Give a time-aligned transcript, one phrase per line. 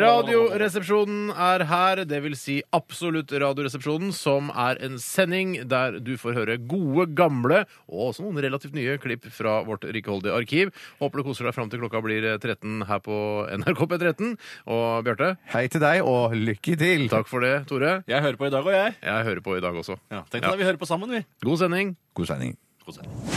[0.00, 6.36] Radioresepsjonen er her, det vil si Absolutt Radioresepsjonen, som er en sending der du får
[6.38, 10.72] høre gode, gamle og også noen relativt nye klipp fra vårt rikholdige arkiv.
[11.00, 13.18] Håper du koser deg fram til klokka blir 13 her på
[13.60, 14.32] NRK P13.
[14.70, 17.06] Og Bjarte, Hei til deg, og lykke til!
[17.12, 17.54] takk for det.
[17.70, 18.96] Tore, Jeg hører på i dag, og jeg.
[19.02, 19.98] jeg hører på i dag også.
[20.10, 21.24] Ja, Tenk deg at vi hører på sammen, vi.
[21.44, 21.96] God sending.
[22.14, 22.56] God sending.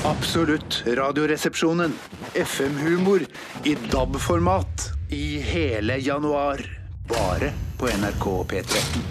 [0.10, 1.94] Absolutt Radioresepsjonen.
[2.34, 3.22] FM-humor
[3.70, 6.62] i DAB-format i hele januar.
[7.10, 9.04] Bare på NRK P13.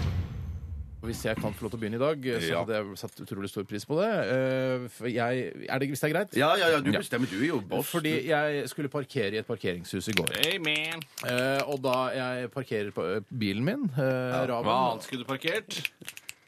[1.03, 3.49] Hvis jeg kan få lov til å begynne i dag, så hadde jeg satt utrolig
[3.51, 4.07] stor pris på det.
[4.31, 6.37] Eh, For jeg, er det, hvis det er greit?
[6.39, 7.27] Ja, ja, ja, du bestemmer.
[7.27, 7.89] Du er jo boss.
[7.91, 10.31] Fordi jeg skulle parkere i et parkeringshus i går.
[10.53, 11.03] Amen.
[11.27, 15.31] Eh, og da jeg parkerer på eh, bilen min, eh, Raven Hva annet skulle du
[15.33, 15.81] parkert?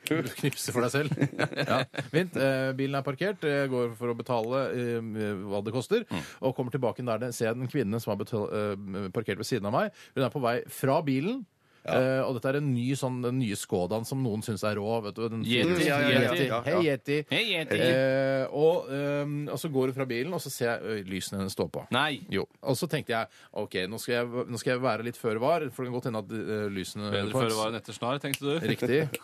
[0.06, 1.16] Du knipser for deg selv.
[1.70, 1.80] ja,
[2.12, 2.38] Fint.
[2.38, 3.46] Eh, bilen er parkert.
[3.46, 6.06] Jeg går for å betale eh, hva det koster.
[6.42, 9.50] Og kommer tilbake der det ser jeg den kvinnen som har betal, eh, parkert ved
[9.50, 10.06] siden av meg.
[10.16, 11.44] Hun er på vei fra bilen.
[11.86, 14.88] Eh, og dette er en ny sånn, den nye Skodaen som noen syns er rå.
[15.06, 15.86] Vet du, den, Yeti.
[15.86, 16.48] Ja, ja, ja, Yeti.
[16.66, 17.18] Hei, Yeti.
[17.30, 17.80] Hei, Yeti.
[17.86, 21.42] Eh, og, eh, og så går hun fra bilen, og så ser jeg ø, lysene
[21.42, 21.86] hennes stå på.
[21.96, 22.24] Nei.
[22.34, 22.48] Jo.
[22.66, 23.30] Og så tenkte jeg
[23.62, 26.10] OK, nå skal jeg, nå skal jeg være litt føre var, for det kan godt
[26.10, 28.54] hende at eh, lysene Bedre føre var enn etter snar, tenkte du?
[28.66, 29.02] Riktig.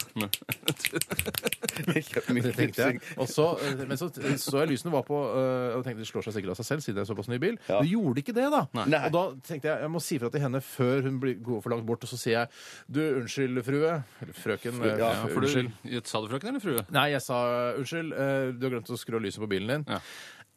[1.81, 2.99] Det tenkte jeg.
[3.21, 6.25] Og så, eh, men så så jeg lysene var på øh, og tenkte det slår
[6.27, 7.57] seg sikkert av seg selv, siden det er såpass ny bil.
[7.67, 8.61] Men de gjorde ikke det, da.
[8.77, 8.87] Nei.
[9.07, 11.73] Og da tenkte jeg jeg må si fra til henne før hun blir, går for
[11.73, 12.50] langt bort, og så sier jeg
[12.91, 13.93] du, unnskyld, frue.
[14.21, 14.81] Eller frøken.
[14.85, 15.71] Ja, Ja, for unnskyld.
[15.83, 16.85] du, Sa du frøken eller frue?
[16.91, 17.39] Nei, jeg sa
[17.79, 19.85] unnskyld, eh, du har glemt å skru av lyset på bilen din.
[19.95, 19.99] Ja.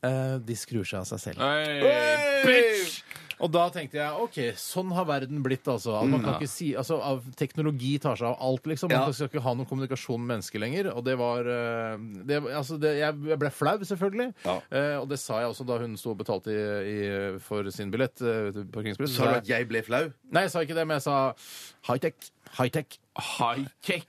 [0.05, 1.39] Eh, de skrur seg av seg selv.
[1.41, 3.03] Hey, bitch!
[3.43, 5.97] Og da tenkte jeg OK, sånn har verden blitt, altså.
[5.99, 8.93] At man kan ikke si, altså av Teknologi tar seg av alt, liksom.
[8.93, 10.91] Man skal ikke ha noen kommunikasjon med mennesker lenger.
[10.95, 11.97] Og det var eh,
[12.29, 14.29] det, altså det, Jeg jeg ble flau, selvfølgelig.
[14.71, 16.61] Eh, og det sa jeg også da hun sto og betalte i,
[16.95, 18.21] i, for sin billett.
[18.23, 18.53] eh.
[18.55, 20.05] Så Sa du at jeg, jeg ble flau?
[20.31, 21.19] nei, jeg sa ikke det, men jeg sa
[21.91, 22.31] high-tech.
[22.59, 22.99] High-tech.
[23.15, 24.07] High-tech.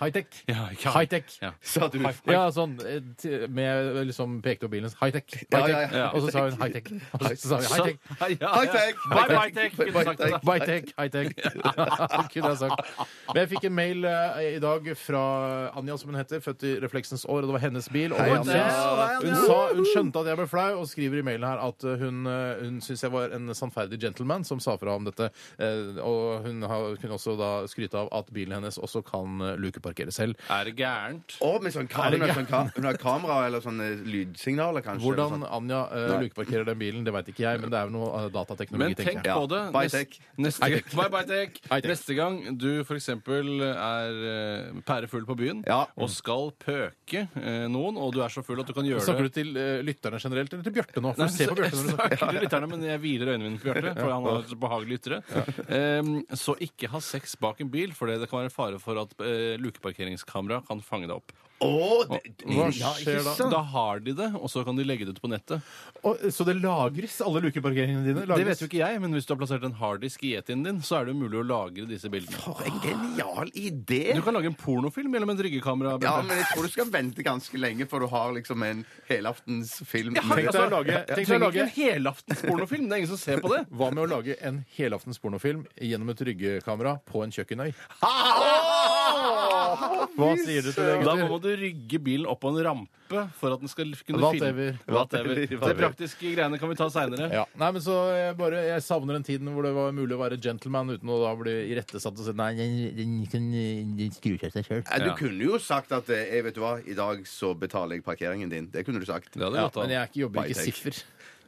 [0.00, 0.26] High-tech.
[0.48, 1.24] Ja, High-tech.
[1.42, 1.50] Ja.
[1.62, 4.90] Sa du Ja, sånn eh, t- med liksom pekte på bilen.
[5.00, 5.24] High-tech.
[5.52, 5.92] Ja, High-tech.
[5.94, 6.08] ja, ja.
[6.14, 6.90] Og så sa hun high-tech.
[7.14, 7.98] Og så sa vi high-tech.
[8.18, 8.96] High-tech.
[9.14, 9.76] Bye-bye-tech.
[9.78, 10.40] kunne du sagt det.
[10.48, 11.30] Bye-tech, high-tech.
[12.32, 12.90] Kunne jeg sagt.
[13.30, 15.22] Men jeg fikk en mail eh, i dag fra
[15.78, 18.10] Anja, som hun heter, født i refleksens år, og det var hennes bil.
[18.16, 18.66] Og Hei, hun, Anja.
[19.22, 21.96] hun, sa, hun skjønte at jeg ble flau, og skriver i mailen her at eh,
[22.02, 25.30] hun, eh, hun syns jeg var en sannferdig gentleman som sa fra om dette.
[25.62, 29.56] eh, Og hun har, kunne også da skryte av at bilen hennes også kan eh,
[29.62, 30.36] lukeparkere selv.
[30.52, 31.36] Er det gærent?
[31.40, 35.04] Å, med sånn Er det kamera, sånn ka hun har kamera eller sånne lydsignaler, kanskje?
[35.06, 35.46] Hvordan sånn.
[35.52, 38.28] Anja eh, lukeparkerer den bilen, det veit ikke jeg, men det er jo noe eh,
[38.34, 39.38] datateknologi, Men tenk tenker jeg.
[39.40, 39.62] på det.
[39.72, 39.90] Bye,
[40.42, 41.60] Neste, neste, bye, bye, tech.
[41.88, 43.08] Neste gang du f.eks.
[43.12, 45.82] er eh, pærefull på byen Ja.
[45.96, 49.28] og skal pøke eh, noen, og du er så full at du kan gjøre Snakker
[49.28, 51.12] det du til eh, lytterne generelt, eller til Bjarte nå?
[51.16, 52.16] For Nei, se på Bjarte når du snakker.
[52.18, 54.98] snakker til lytterne, men jeg hviler øynene mine på Bjarte, for han har et behagelig
[55.02, 55.20] ytre.
[55.68, 59.14] Um, så ikke ha sex bak en bil, for det kan være fare for at
[59.22, 61.34] eh, lukeparkeringskamera kan fange deg opp.
[61.62, 63.34] Å, det- Hva ja, skjer ikke da?
[63.38, 63.52] sant?
[63.54, 65.62] Da har de det, og så kan de legge det ut på nettet.
[66.02, 68.24] Og, så det lagres, alle lukeparkeringene dine?
[68.26, 68.42] Lagres.
[68.42, 70.80] Det vet jo ikke jeg, men hvis du har plassert en harddisk i Yetien din,
[70.82, 72.40] så er det jo mulig å lagre disse bildene.
[72.42, 74.02] For en genial idé!
[74.16, 75.94] Du kan lage en pornofilm gjennom et ryggekamera.
[75.96, 76.26] Ja, Bjarte.
[76.28, 80.16] men jeg tror du skal vente ganske lenge for du har liksom en helaftens film.
[80.18, 82.88] Ja, Tenk deg å lage, tenk deg å lage en helaftens pornofilm.
[82.88, 83.62] Det er ingen som ser på det.
[83.70, 87.70] Hva med å lage en helaftens pornofilm gjennom et ryggekamera på en kjøkkenøy?
[90.18, 93.52] Hva sier du til det, Da må du rygge bilen opp på en rampe for
[93.52, 94.70] at den skal kunne Whatever.
[94.72, 94.94] filme.
[94.96, 95.40] Whatever.
[95.50, 97.26] Det praktiske greiene kan vi ta seinere.
[97.32, 97.42] Ja.
[97.60, 100.38] Nei, men så jeg bare, jeg savner den tiden hvor det var mulig å være
[100.40, 104.54] gentleman uten å da bli irettesatt og si nei, den, den, den, den skrur seg
[104.56, 104.84] seg sjøl.
[105.04, 108.06] Du kunne jo sagt at eh, jeg vet du hva, i dag så betaler jeg
[108.08, 108.70] parkeringen din.
[108.72, 109.34] Det kunne du sagt.
[109.36, 109.88] Det hadde Ja, gått an.
[109.90, 111.02] men jeg er ikke, jobber ikke siffer.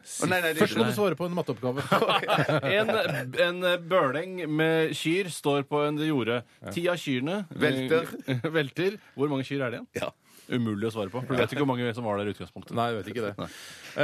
[0.05, 1.85] Å, nei, nei, det, Først må du svare på en matteoppgave.
[2.75, 2.91] En,
[3.45, 6.43] en bøleng med kyr står på en jorde.
[6.75, 8.11] Ti av kyrne eh, Velter.
[8.59, 8.99] velter.
[9.17, 9.89] Hvor mange kyr er det igjen?
[10.03, 10.11] Ja.
[10.53, 11.23] Umulig å svare på.
[11.25, 12.75] For du vet ikke hvor mange som var der i utgangspunktet.
[12.77, 13.49] Nei, jeg vet ikke det.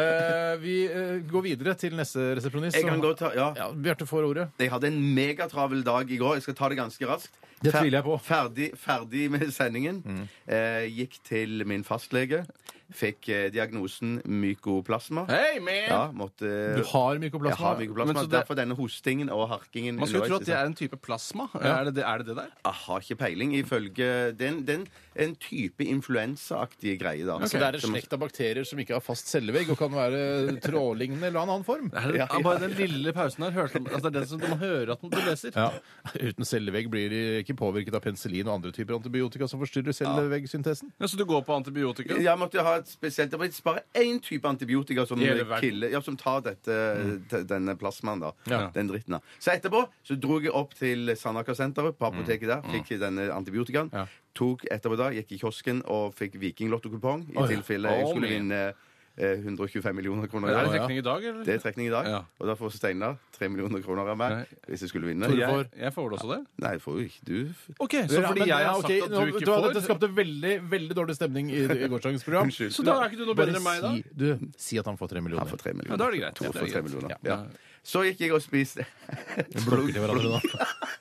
[0.01, 2.79] Eh, vi eh, går videre til neste resepsjonist.
[2.79, 3.51] Jeg kan som- godt ta, ja.
[3.61, 4.49] Ja, Bjarte får ordet.
[4.63, 6.39] Jeg hadde en megatravel dag i går.
[6.41, 7.37] Jeg skal ta det ganske raskt.
[7.61, 8.19] Det tviler jeg på.
[8.25, 10.03] Ferdig, ferdig med sendingen.
[10.49, 12.45] Eh, gikk til min fastlege.
[12.91, 15.23] Fikk eh, diagnosen mykoplasma.
[15.31, 15.77] Hei, man!
[15.87, 17.53] Ja, måtte Du har mykoplasma?
[17.53, 18.07] Jeg har mykoplasma.
[18.11, 19.95] Men så det- Derfor denne hostingen og harkingen.
[20.01, 21.47] Man skulle jo tro at det er en type plasma.
[21.55, 22.49] Er, det det, er det det der?
[22.65, 23.53] Jeg har ikke peiling.
[23.61, 24.87] Ifølge den, den en, det en,
[25.29, 27.39] en type influensaaktige greie, da.
[27.47, 30.57] Så det er en slekt av bakterier som ikke har fast cellevegg og kan være
[30.65, 31.93] trådlignende eller annen form.
[31.95, 32.43] Er det Ja, ja.
[32.43, 35.07] Bare den lille pausen her hørte altså, Det er det som du må høre at
[35.07, 35.55] du leser.
[35.55, 35.71] Ja.
[36.19, 40.93] Uten cellevegg blir de ikke påvirket av penicillin og andre typer antibiotika som forstyrrer celleveggsyntesen.
[40.99, 42.19] Ja, så du går på antibiotika?
[42.21, 46.17] Jeg måtte ha et spesielt Det var bare én type antibiotika som, killer, ja, som
[46.17, 47.47] tar dette, mm.
[47.49, 48.21] denne plasmaen.
[48.21, 48.71] da Ja.
[48.75, 49.19] Den dritten.
[49.19, 52.63] da Så etterpå så dro jeg opp til Sandaker-senteret på apoteket der.
[52.71, 53.91] Fikk denne antibiotikaen.
[54.35, 57.49] Tok etterpå da, Gikk i kiosken og fikk Vikinglotto-kupong i Oi.
[57.51, 58.75] tilfelle jeg Oh, skulle vinne
[59.19, 60.49] eh, 125 millioner kroner.
[60.49, 60.79] Er det Ja.
[60.87, 61.45] trekning i dag, eller?
[61.45, 62.07] Det er trekning i dag.
[62.07, 62.21] Ja.
[62.41, 64.45] Og da får Steinar 3 millioner kroner av meg Nei.
[64.69, 65.27] hvis jeg skulle vinne.
[65.27, 66.47] Tore Jeg, får- Jeg, får vel også det?
[66.59, 67.55] nei, får jo ikke du.
[67.81, 70.95] OK, så fordi jeg har sagt at du ikke hva, får Dette skapte veldig veldig
[70.97, 72.45] dårlig stemning i, i gårsdagens program.
[72.51, 72.73] Unnskyld.
[72.73, 73.93] Så da er ikke du noe bedre enn meg, da?
[73.95, 75.91] Si, du, si at han får tre Han får 3 millioner.
[75.91, 76.35] Ja, da er det greit.
[76.37, 76.85] To Det er får tre greit.
[76.85, 77.11] millioner.
[77.11, 77.19] Ja.
[77.25, 77.47] Ja.
[77.83, 80.41] Så gikk jeg og spiste Vi blokker til hverandre da.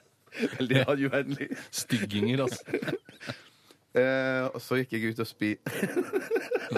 [0.60, 1.48] Veldig radiovennlig.
[1.72, 2.64] Stygginger, altså.
[3.98, 5.56] Eh, og så gikk jeg ut og spy.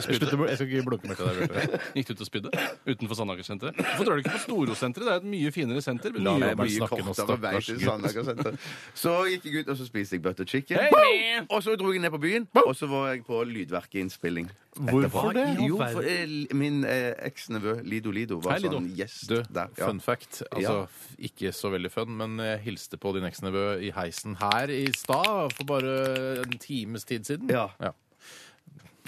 [0.02, 1.50] Slutt å bl- Jeg skal ikke blokke mer til deg.
[1.52, 1.80] Bjarte.
[1.98, 2.52] Gikk du ut og spydde?
[2.88, 3.76] Utenfor Sandaker-senteret?
[3.82, 5.04] Hvorfor drar du ikke på Storosenteret?
[5.10, 6.16] Det er et mye finere senter.
[6.16, 7.88] La Mye meg bare Mye snakke nå, kortere vei stakkars til gutt.
[7.90, 8.70] Sandaker-senteret.
[9.04, 10.80] Så gikk jeg ut og så spiste jeg butter chicken.
[10.96, 14.48] Hey, Og så dro jeg ned på byen, og så var jeg på lydverkeinnspilling.
[14.80, 15.58] Hvorfor det?
[15.60, 18.78] Jo, for eh, min eh, eksnevø Lido Lido var Hei, Lido.
[18.80, 19.68] sånn gjest Du, der.
[19.78, 19.88] Ja.
[19.90, 20.44] fun fact.
[20.52, 20.88] Altså,
[21.20, 25.52] ikke så veldig fun, men jeg hilste på din eksnevø i heisen her i stad
[25.58, 25.98] for bare
[26.46, 27.52] en times tid siden.
[27.52, 27.68] Ja.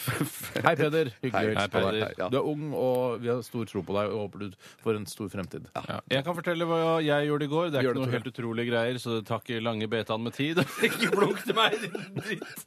[0.66, 1.10] Hei, Peder.
[1.24, 2.22] Hyggelig å hilse på deg.
[2.32, 5.08] Du er ung, og vi har stor tro på deg og håper du får en
[5.10, 5.68] stor fremtid.
[5.76, 6.00] Ja.
[6.12, 7.72] Jeg kan fortelle hva jeg gjorde i går.
[7.74, 10.62] Det er Gjør ikke det, noe helt utrolige greier, så ikke lange betaen med tid.
[10.88, 12.60] ikke blunk til meg, din dritt!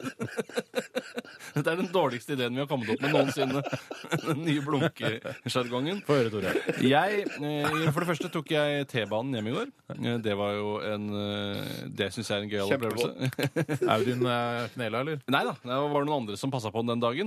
[1.57, 3.63] Dette er den dårligste ideen vi har kommet opp med noensinne.
[4.27, 6.03] Den nye blunkesjargongen.
[6.07, 6.53] Få høre, Tore.
[6.85, 9.73] Jeg, eh, for det første tok jeg T-banen hjem i går.
[9.97, 11.63] Eh, Det var jo en eh,
[11.97, 13.87] Det syns jeg er en gøyal opplevelse.
[13.95, 14.27] Audun
[14.75, 15.23] Knela, eller?
[15.33, 17.26] Nei da, det var noen andre som passa på den den dagen.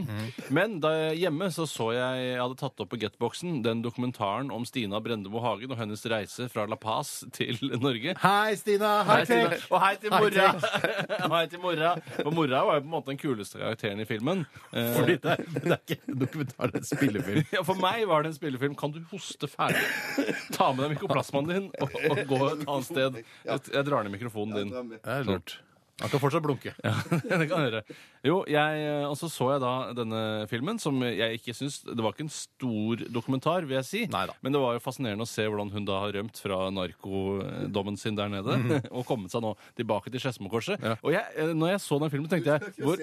[0.53, 4.49] Men da jeg hjemme så så jeg jeg hadde tatt opp på Getboxen den dokumentaren
[4.53, 8.15] om Stina Brendemo Hagen og hennes reise fra La Paz til Norge.
[8.21, 8.91] Hei, Stina!
[9.07, 9.59] Hei, Stina.
[9.69, 10.47] Og hei til mora!
[11.25, 11.93] og hei til mora.
[12.19, 14.45] For mora var jo på en måte den kuleste karakteren i filmen.
[14.73, 17.47] Eh, Fordi det er, det er ikke en dokumentar, det er en spillefilm.
[17.57, 18.77] ja, For meg var det en spillefilm.
[18.79, 19.85] Kan du hoste ferdig?
[20.55, 23.23] Ta med deg mikroplasmaen din og, og gå et annet sted.
[23.47, 24.93] Jeg, jeg drar ned mikrofonen din.
[24.99, 25.59] Det er lurt.
[25.99, 26.71] Han kan fortsatt blunke.
[26.83, 27.81] Ja, det kan jeg gjøre.
[28.25, 31.99] Jo, jeg, eh, og så så jeg da denne filmen, som jeg ikke syns Det
[31.99, 34.03] var ikke en stor dokumentar, vil jeg si.
[34.11, 34.35] Neida.
[34.45, 38.17] Men det var jo fascinerende å se hvordan hun da har rømt fra narkodommen sin
[38.19, 38.79] der nede.
[38.95, 40.79] Og kommet seg nå tilbake til Skedsmokorset.
[40.79, 40.95] Ja.
[41.03, 42.99] Og jeg, eh, når jeg så den filmen, tenkte jeg hvor,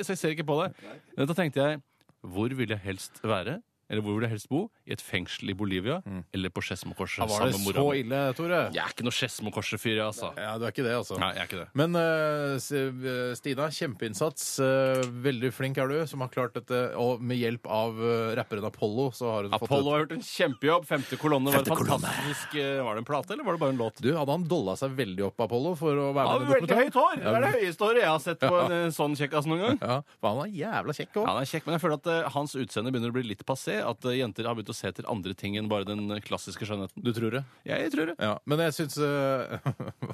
[0.00, 0.82] Så jeg ser ikke på deg.
[1.18, 1.82] Da tenkte jeg
[2.24, 3.58] Hvor vil jeg helst være?
[3.90, 4.64] Eller hvor vil jeg helst bo?
[4.84, 6.00] I et fengsel i Bolivia
[6.36, 8.00] eller på Skedsmokorset Ja, var sammen det med mora så mi?
[8.02, 8.58] ille, Tore?
[8.74, 10.28] Jeg er ikke noe Skedsmokorset-fyr, jeg, altså.
[10.36, 11.16] Ja, du er ikke det, altså.
[11.22, 11.68] Nei, jeg er ikke det.
[11.80, 14.44] Men eh, s- eh, Stina, kjempeinnsats.
[14.60, 16.82] Eh, veldig flink er du, som har klart dette.
[17.00, 20.26] Og med hjelp av eh, rapperen Apollo, så har hun Apollo fått har gjort en
[20.28, 20.86] kjempejobb.
[20.88, 22.12] Femte kolonne var et Femte kolonne.
[22.12, 24.02] fantastisk eh, Var det en plate, eller var det bare en låt?
[24.04, 26.78] Du, hadde han dolla seg veldig opp, Apollo, for å være Ja, med i veldig
[26.82, 27.16] høyt hår!
[27.24, 29.80] Det er det høyeste håret jeg har sett på en eh, sånn kjekkas noen gang.
[29.80, 31.28] Ja, for han er jævla kjekk òg.
[31.32, 33.80] Han er kjekk, men jeg føler at eh, hans utseende begynner å bli litt passé.
[33.84, 37.04] At eh, jenter har begynt å se etter andre ting enn bare den klassiske skjønnheten.
[37.04, 37.42] Du tror det?
[37.68, 38.16] Jeg tror det.
[38.22, 39.58] Ja, men jeg syns eh,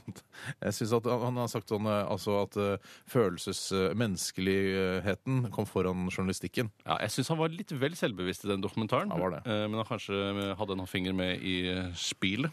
[0.67, 6.71] Jeg syns at han har sagt sånn eh, altså at eh, menneskeligheten kom foran journalistikken.
[6.87, 9.13] Ja, jeg syns han var litt vel selvbevisst i den dokumentaren.
[9.13, 9.45] Ja, var det.
[9.47, 11.57] Men han kanskje hadde en finger med i
[11.99, 12.53] spillet.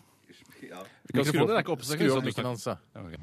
[0.64, 0.82] Ja.
[1.14, 2.68] Mikrofonen er ikke oppe, så Skru opp opp ikke mikken hans.
[2.68, 2.78] ja.
[3.04, 3.18] okay.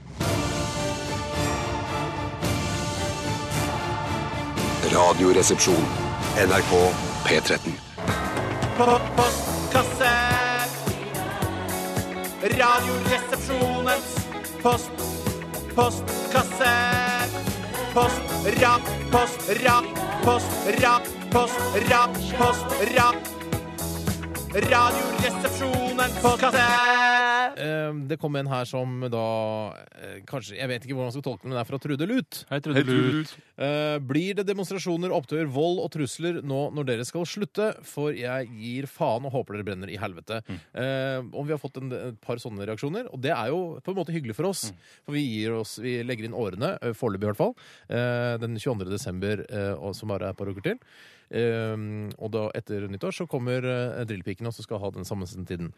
[4.95, 5.85] Radioresepsjon.
[6.37, 6.73] NRK
[7.25, 8.44] P13.
[8.77, 10.11] Postkasse.
[12.43, 14.09] Radioresepsjonens
[14.63, 14.91] post.
[15.77, 16.73] Postkasse.
[17.95, 18.23] Post,
[18.61, 19.87] rak, post, rak,
[20.25, 20.51] post,
[20.83, 22.67] rak, post, rak, post,
[22.99, 23.17] rak.
[24.55, 26.67] Radioresepsjonens postkasse.
[27.57, 29.23] Eh, Det kom en her som da
[30.03, 32.07] eh, Kanskje Jeg vet ikke hvordan man skal tolke den, men det er fra Trude
[32.11, 32.41] Lut.
[32.51, 33.35] Hei, Trude Lut.
[33.55, 37.71] Eh, blir det demonstrasjoner, opptøyer, vold og trusler nå når dere skal slutte?
[37.87, 40.41] For jeg gir faen og håper dere brenner i helvete.
[40.75, 43.95] Eh, om vi har fått en, et par sånne reaksjoner, og det er jo på
[43.95, 44.69] en måte hyggelig for oss.
[45.07, 47.55] For vi, gir oss, vi legger inn årene, eh, foreløpig i hvert fall,
[47.89, 48.91] eh, den 22.
[48.91, 50.81] desember, eh, som bare er et par uker til.
[51.35, 51.75] Eh,
[52.21, 55.73] og da etter nyttår så kommer eh, drillpikene og skal ha den samme tiden.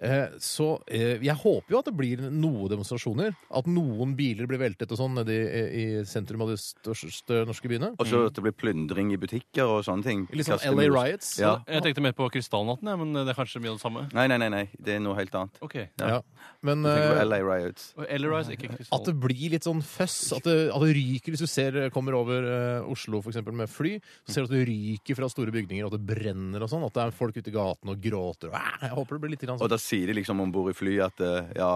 [0.00, 3.34] Eh, så jeg håper jo at det blir noe demonstrasjoner.
[3.52, 7.70] At noen biler blir veltet og sånn nede i, i sentrum av de største norske
[7.70, 7.92] byene.
[8.00, 10.24] Og så at det blir plyndring i butikker og sånne ting.
[10.34, 10.88] Litt sånn LA.
[10.92, 11.34] Riots.
[11.40, 11.58] Ja.
[11.70, 14.04] Jeg tenkte mer på Krystallnatten, ja, men det er kanskje mye av det samme.
[14.16, 14.64] Nei, nei, nei, nei.
[14.76, 15.60] Det er noe helt annet.
[15.64, 15.78] Ok.
[16.00, 16.20] Ja.
[16.66, 17.90] Men på eh, LA Riots.
[17.98, 20.18] Og Ellerise, ikke at det blir litt sånn føss.
[20.38, 23.70] At det, at det ryker hvis du ser kommer over uh, Oslo for eksempel, med
[23.70, 23.96] fly.
[24.26, 26.86] Så ser du at det ryker fra store bygninger, og at det brenner og sånn.
[26.86, 28.52] At det er folk ute i gaten og gråter.
[28.52, 29.62] Og, jeg håper det blir litt sånn.
[29.62, 31.72] Og da sier de liksom om bord i flyet at uh, ja,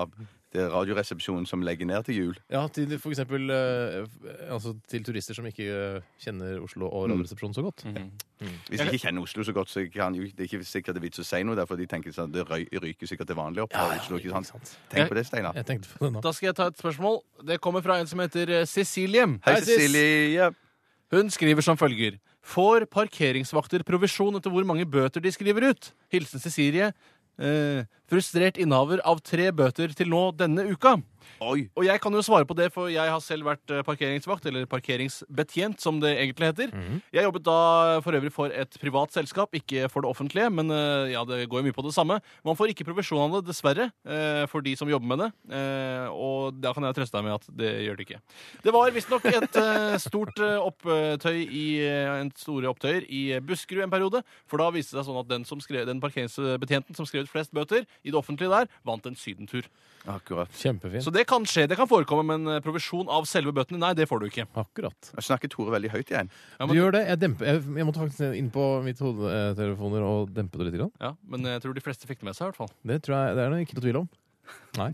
[0.55, 2.37] det er Radioresepsjonen som legger ned til jul.
[2.53, 4.07] Ja, til for eksempel eh,
[4.53, 7.83] altså, til turister som ikke eh, kjenner Oslo og Radioresepsjonen så godt.
[8.69, 11.03] Hvis de ikke kjenner Oslo så godt, så kan jo, det er ikke sikkert det
[11.03, 13.65] er vits å si noe Derfor de tenker sånn, det røy, ryker sikkert til vanlig
[13.65, 14.21] opp fra Oslo.
[14.21, 14.77] ikke sant?
[14.93, 15.57] Tenk på det, Steinar.
[15.59, 16.23] Jeg tenkte på det nå.
[16.25, 17.19] Da skal jeg ta et spørsmål.
[17.51, 19.27] Det kommer fra en som heter eh, Cecilie.
[19.47, 19.73] Hei, Sis.
[19.75, 20.53] Cecilie.
[21.15, 22.21] Hun skriver som følger.
[22.47, 25.89] Får parkeringsvakter provisjon etter hvor mange bøter de skriver ut?
[26.15, 26.93] Hilsen Cecilie.
[27.37, 30.97] Eh, frustrert innehaver av tre bøter til nå denne uka.
[31.45, 31.67] Oi.
[31.77, 34.69] Og jeg kan jo svare på det, for jeg har selv vært eh, parkeringsvakt, eller
[34.71, 36.73] parkeringsbetjent, som det egentlig heter.
[37.13, 37.59] Jeg jobbet da
[38.05, 41.61] for øvrig for et privat selskap, ikke for det offentlige, men eh, ja, det går
[41.61, 42.19] jo mye på det samme.
[42.47, 45.31] Man får ikke provisjon av det, dessverre, eh, for de som jobber med det.
[46.17, 48.21] Og da kan jeg trøste deg med at det gjør det ikke.
[48.65, 49.59] Det var visstnok et
[50.03, 55.11] stort opptøy i en store opptøyer i Buskerud en periode, for da viste det seg
[55.11, 58.53] sånn at den, som skrev, den parkeringsbetjenten som skrev ut flest bøter i det offentlige
[58.53, 59.69] der, vant en sydentur.
[60.07, 60.51] Akkurat.
[60.55, 61.03] Kjempefint.
[61.05, 64.07] Så det kan skje, det kan forekomme, men eh, provisjon av selve bøtene, nei, det
[64.11, 64.47] får du ikke.
[64.63, 65.11] Akkurat.
[65.17, 66.31] Jeg snakker Tore veldig høyt igjen.
[66.61, 67.03] Ja, Du gjør det.
[67.11, 70.79] Jeg, demper, jeg, jeg måtte faktisk inn på mitt hodetelefoner og dempe det litt.
[70.79, 70.93] Grann.
[71.03, 72.73] ja, men jeg tror de fleste fikk det med seg, i hvert fall.
[72.87, 74.09] Det tror jeg, det er det ikke noe tvil om.
[74.77, 74.91] Nei.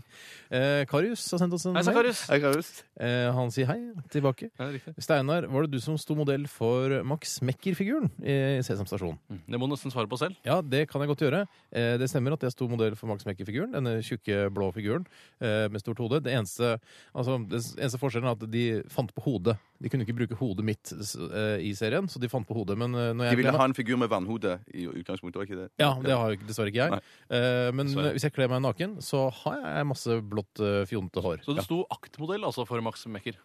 [0.53, 2.11] Eh, Karius har sendt oss en Hei, mail.
[2.13, 2.69] Sakarius.
[2.99, 3.77] Eh, han sier hei
[4.13, 4.49] tilbake.
[4.59, 4.93] Ja, riktig.
[5.03, 9.17] Steinar, var det du som sto modell for Max Mekker-figuren i Sesam stasjon?
[9.29, 10.37] Det må du nesten svare på selv.
[10.47, 11.43] Ja, det kan jeg godt gjøre.
[11.73, 13.73] Eh, det stemmer at jeg sto modell for Max Mekker-figuren.
[13.75, 15.05] Denne tjukke, blå figuren
[15.41, 16.21] eh, med stort hode.
[16.23, 16.77] Det eneste,
[17.13, 19.57] altså, det eneste forskjellen er at de fant på hodet.
[19.83, 22.77] De kunne ikke bruke hodet mitt eh, i serien, så de fant på hodet.
[22.79, 25.69] Men eh, når De ville ha en figur med vannhode i utgangspunktet, var ikke det?
[25.81, 27.01] Ja, det har jo ikke- dessverre ikke jeg.
[27.33, 28.13] Eh, men Dessverre.
[28.15, 31.41] hvis jeg kler meg naken, så har jeg masse blått, fjonte hår.
[31.45, 31.65] Så du Ja.
[31.65, 33.35] sto aktmodell altså for Max Mekker.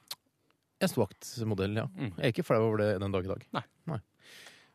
[0.78, 1.86] Jeg sto aktmodell, ja.
[1.96, 2.12] Mm.
[2.18, 3.46] Jeg er ikke flau over det den dag i dag.
[3.56, 3.98] Nei.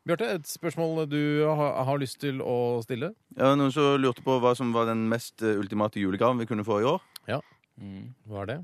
[0.03, 3.13] Bjarte, et spørsmål du har, har lyst til å stille?
[3.37, 6.65] Ja, Noen som lurte på hva som var den mest eh, ultimate julegaven vi kunne
[6.67, 6.99] få i år?
[7.29, 7.37] Ja,
[8.27, 8.57] Hva er det?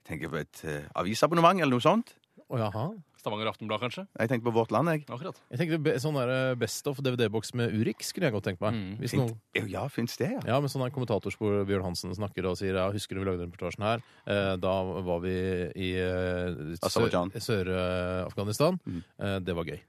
[0.00, 2.16] Jeg tenker på et uh, avisabonnement eller noe sånt.
[2.50, 2.82] Å jaha.
[3.20, 4.02] Stavanger Aftenblad, kanskje?
[4.16, 5.02] Jeg tenkte på Vårt Land, jeg.
[5.12, 5.36] Akkurat.
[5.52, 8.62] Jeg tenkte be, sånn der eh, Best of DVD-boks med Urix kunne jeg godt tenkt
[8.64, 8.72] meg.
[8.78, 8.94] Mm.
[9.02, 10.40] Hvis noen, Ja, Ja, fins det, ja?
[10.48, 13.44] ja, med sånn her kommentatorspor Bjørn Hansen snakker og sier ja, husker du vi lagde
[13.44, 14.02] den reportasjen her?
[14.24, 14.72] Eh, da
[15.04, 15.36] var vi
[15.76, 17.30] i eh, Aserbajdsjan.
[17.36, 18.80] Sør- Sør-Afghanistan.
[18.88, 19.02] Mm.
[19.20, 19.80] Eh, det var gøy.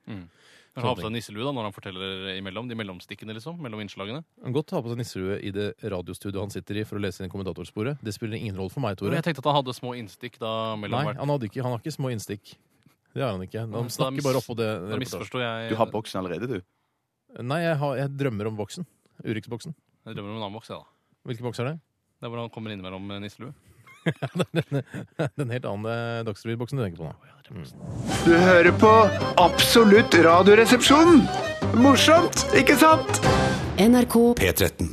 [0.75, 4.21] Han har på seg nisselue da, når han forteller imellom, de mellomstikkene, liksom, mellom innslagene.
[4.39, 7.01] Han kan godt ha på seg nisselue i det radiostudioet han sitter i for å
[7.03, 7.99] lese inn kommentatorsporet.
[8.01, 9.11] Det spiller ingen rolle for meg, Tore.
[9.11, 11.19] Men Jeg tenkte at han hadde små innstikk da mellom Nei, hvert.
[11.19, 12.53] han, hadde ikke, han har ikke små innstikk.
[13.11, 13.65] Det har han ikke.
[13.65, 14.69] Han da snakker mis- bare oppå det.
[14.93, 16.61] Da misforstår jeg Du har boksen allerede, du.
[17.43, 18.87] Nei, jeg, har, jeg drømmer om boksen.
[19.27, 19.75] Urix-boksen.
[20.07, 20.87] Jeg drømmer om en annen boks, jeg, da.
[21.27, 21.75] Hvilken boks er det?
[22.21, 23.51] Det er hvor han kommer innimellom med nisselue.
[25.37, 27.13] Den helt andre Dagsrevy-boksen du tenker på nå.
[27.51, 28.89] Du hører på
[29.41, 31.17] Absolutt radioresepsjon.
[31.83, 33.19] Morsomt, ikke sant?
[33.75, 34.87] NRK P13.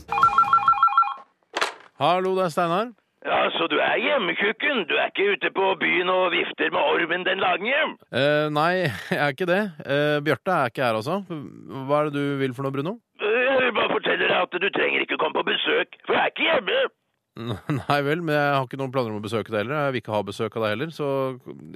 [2.03, 2.91] Hallo, det er Steinar.
[3.29, 4.83] Ja, så du er hjemmekukken?
[4.91, 7.79] Du er ikke ute på byen og vifter med ormen den lange?
[8.11, 8.73] Eh, nei,
[9.15, 9.63] jeg er ikke det.
[9.87, 11.21] Eh, Bjarte er ikke her, altså.
[11.31, 12.97] Hva er det du vil for noe, Bruno?
[13.23, 16.35] Jeg vil bare fortelle deg at du trenger ikke komme på besøk, for jeg er
[16.35, 16.83] ikke hjemme.
[17.79, 19.87] Nei vel, men jeg har ikke noen planer om å besøke deg heller.
[19.87, 21.09] Jeg vil ikke ha besøk av deg heller, så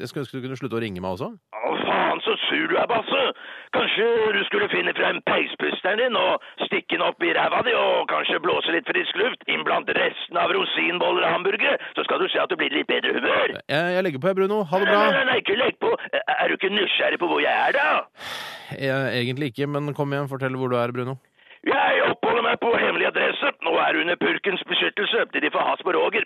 [0.01, 1.29] jeg skulle ønske du kunne slutte å ringe meg også.
[1.33, 3.23] Å, faen, så sur du er, Basse.
[3.73, 8.11] Kanskje du skulle finne frem peispusteren din og stikke den opp i ræva di og
[8.11, 12.29] kanskje blåse litt frisk luft inn blant resten av rosinboller og hamburgere, så skal du
[12.33, 13.57] se at du blir litt bedre humør.
[13.63, 14.63] Jeg, jeg legger på, jeg, Bruno.
[14.69, 15.01] Ha det bra.
[15.07, 15.95] nei, nei, nei, ikke legg på.
[16.13, 18.33] Er du ikke nysgjerrig på hvor jeg er, da?
[18.77, 21.21] Jeg, egentlig ikke, men kom igjen, fortell hvor du er, Bruno.
[21.63, 25.83] Jeg oppholder meg på hemmelig adresse og er under purkens beskyttelse til de får has
[25.87, 26.25] på Roger.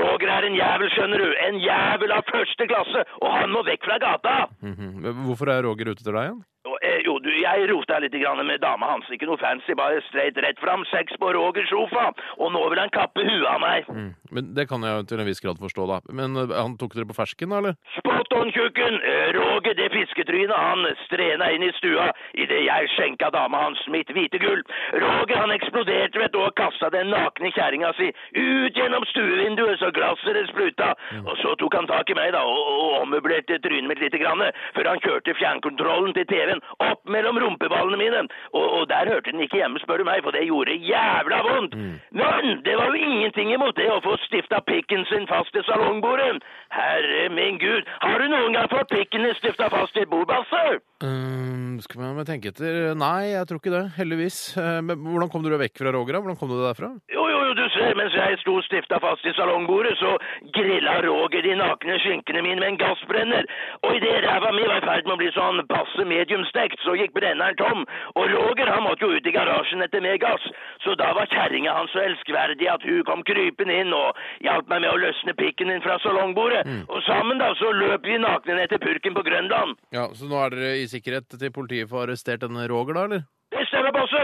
[0.00, 1.28] Roger er en jævel, skjønner du.
[1.48, 4.36] En jævel av første klasse, og han må vekk fra gata.
[4.62, 5.10] Mhm.
[5.26, 6.40] Hvorfor er Roger ute etter deg igjen?
[6.60, 9.08] Eh, jo, du, jeg rota litt grann med dama hans.
[9.08, 10.84] Ikke noe fancy, bare straight rett fram.
[10.90, 12.10] Sex på Roger sofa.
[12.36, 13.88] Og nå vil han kappe huet av meg.
[14.30, 16.00] Men Det kan jeg til en viss grad forstå, da.
[16.12, 17.78] Men eh, han tok dere på fersken, da, eller?
[17.96, 18.98] Spot on, tjukken!
[19.00, 24.12] Eh, Roger, det fisketrynet, han strena inn i stua idet jeg skjenka dama hans mitt
[24.12, 24.60] hvite gull.
[25.00, 29.88] Roger, han eksploderte, vet du, og kasta den nakne kjerringa si ut gjennom stuevinduet så
[29.96, 30.92] glasset det spruta.
[31.24, 34.44] Og så tok han tak i meg, da, og, og ommøblerte trynet mitt lite grann,
[34.76, 38.22] før han kjørte fjernkontrollen til TV-en opp mellom rumpeballene mine.
[38.54, 41.76] Og, og der hørte den ikke hjemme, spør du meg, for det gjorde jævla vondt.
[42.12, 46.42] Men det var jo ingenting imot det å få stifta pikken sin fast i salongbordet.
[46.74, 50.10] Herre min gud, har du noen gang fått pikken din stifta fast i bordbasser?
[50.10, 50.80] bord, Basse?
[51.00, 53.84] Um, skal vi tenke etter Nei, jeg tror ikke det.
[53.96, 54.38] Heldigvis.
[54.60, 56.22] Eh, Men hvordan kom du deg vekk fra Roger, da?
[56.24, 56.90] Hvordan kom du deg derfra?
[57.12, 60.14] Jo, jo, jo, du ser, mens jeg sto stifta fast i salongbordet, så
[60.54, 63.48] grilla Roger de nakne skinkene mine med en gassbrenner.
[63.86, 67.14] Og idet ræva mi var i ferd med å bli sånn passe mediumstekt, så gikk
[67.16, 67.82] brenneren tom.
[68.14, 70.46] Og Roger han måtte jo ut i garasjen etter mer gass,
[70.84, 74.84] så da var kjerringa hans så elskverdig at hun kom krypende inn og hjalp meg
[74.84, 76.62] med å løsne pikken din fra salongbordet.
[76.86, 79.76] Og sammen da så løp vi nakne ned til purken på Grønland.
[79.96, 83.28] Ja, Så nå er dere i sikkerhet til politiet får arrestert denne Roger, da, eller?
[83.50, 84.20] Det stemmer, Basse!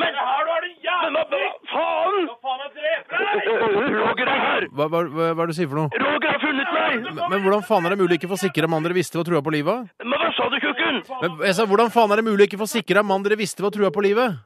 [0.00, 1.12] Men her du har det jævlig!
[1.14, 2.26] Men hva faen?
[2.28, 3.14] Hva faen er drept
[4.02, 4.66] Roger er her!
[4.76, 6.02] Hva, hva, hva, hva er det du sier for noe?
[6.02, 6.98] Roger har funnet meg!
[7.06, 9.40] Men, men hvordan faen er det mulig ikke få sikre mann dere visste var trua
[9.46, 9.88] på livet?
[10.04, 11.00] Men hva sa du, kukken?
[11.08, 13.72] Men, jeg sa, hvordan faen er det mulig ikke få sikre mann dere visste var
[13.72, 14.36] trua på livet?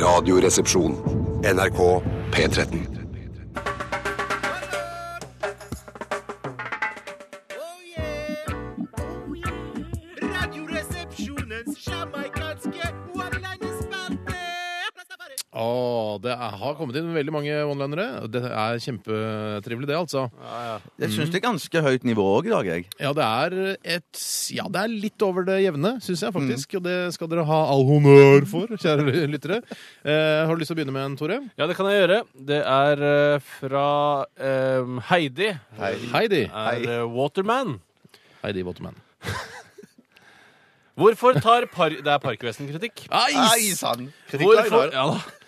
[0.00, 0.96] Radioresepsjon.
[1.44, 1.80] NRK
[2.32, 2.93] P13.
[15.64, 18.26] Å, det er, har kommet inn veldig mange onelinere.
[18.32, 20.26] Det er kjempetrivelig, det, altså.
[21.00, 22.86] Jeg syns det er ganske høyt nivå òg i dag, jeg.
[23.00, 23.56] Ja, det er
[23.96, 26.76] et Ja, det er litt over det jevne, syns jeg faktisk.
[26.78, 29.62] Og det skal dere ha all honnør for, kjære lyttere.
[30.04, 31.40] Eh, har du lyst til å begynne med en, Tore?
[31.60, 32.20] Ja, det kan jeg gjøre.
[32.52, 33.88] Det er eh, fra
[34.36, 35.50] eh, Heidi.
[36.12, 36.44] Heidi.
[36.50, 37.78] Er eh, Waterman.
[38.44, 38.98] Heidi Waterman.
[40.98, 41.90] Hvorfor tar par...
[41.90, 43.08] Det er Parkvesen-kritikk.
[43.10, 44.12] Ai sann!
[44.30, 45.40] Hvorfor, ja, da.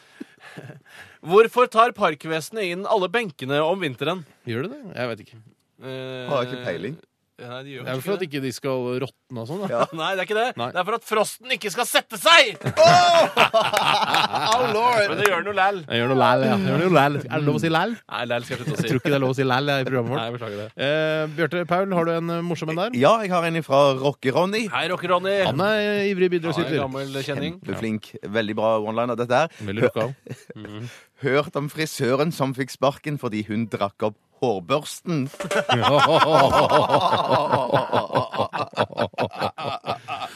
[1.31, 4.25] Hvorfor tar parkvesenet inn alle benkene om vinteren?
[4.49, 4.81] Gjør det det?
[4.97, 5.41] Jeg vet ikke.
[5.83, 6.97] Eh, Har ikke peiling.
[7.37, 9.81] Nei, de gjør Det er vel for at ikke de skal råtne og sånn, da.
[10.01, 10.45] Nei, det er ikke det.
[10.57, 10.69] Nei.
[10.73, 12.55] Det er for at frosten ikke skal sette seg!
[12.65, 15.03] Oh, lord!
[15.11, 15.81] Men det gjør noe læl.
[15.85, 16.55] Jeg gjør noe læl, ja.
[16.57, 17.19] Jeg gjør noe læl.
[17.27, 17.93] Er det lov å si læl?
[18.09, 18.89] Nei, læl skal jeg slutte å Jeg si.
[18.93, 20.39] tror ikke det er lov å si læl i programmet Nei, vårt.
[20.39, 20.89] beklager det.
[20.89, 22.99] Eh, Bjarte Paul, har du en eh, morsom en der?
[23.03, 24.63] Ja, jeg har en fra Rocke-Ronny.
[24.73, 25.37] Hei, Rocker-Ronny.
[25.51, 26.79] Han er ivrig Han er bidragsyter.
[26.81, 27.59] gammel kjenning.
[27.61, 28.11] Kjempeflink.
[28.41, 29.53] Veldig bra one-liner, dette her.
[29.61, 30.15] Veldig lokal.
[31.27, 35.27] Hørt om frisøren som fikk sparken fordi hun drakk opp hårbørsten.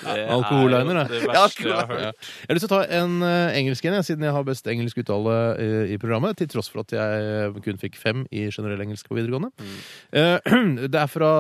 [0.01, 1.05] Det er Alkoholliner, jo da.
[1.11, 2.29] Det verste jeg har hørt.
[2.41, 4.71] Jeg har lyst til å ta en eh, engelsk en, jeg, siden jeg har best
[4.71, 6.39] engelsk uttale eh, i programmet.
[6.41, 9.53] Til tross for at jeg kun fikk fem i generell engelsk på videregående.
[10.13, 10.39] Eh,
[10.93, 11.33] det er fra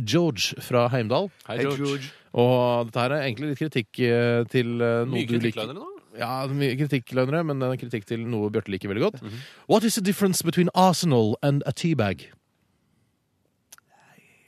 [0.00, 1.30] George fra Heimdal.
[1.50, 2.12] Hei, George.
[2.36, 5.72] Og dette her er egentlig litt kritikk eh, til eh, noe Mye du liker.
[5.76, 5.92] nå?
[6.18, 9.22] Ja, mye kritikkløgnere, men det er kritikk til noe Bjarte liker veldig godt.
[9.68, 12.30] What is the difference between Arsenal and a teabag?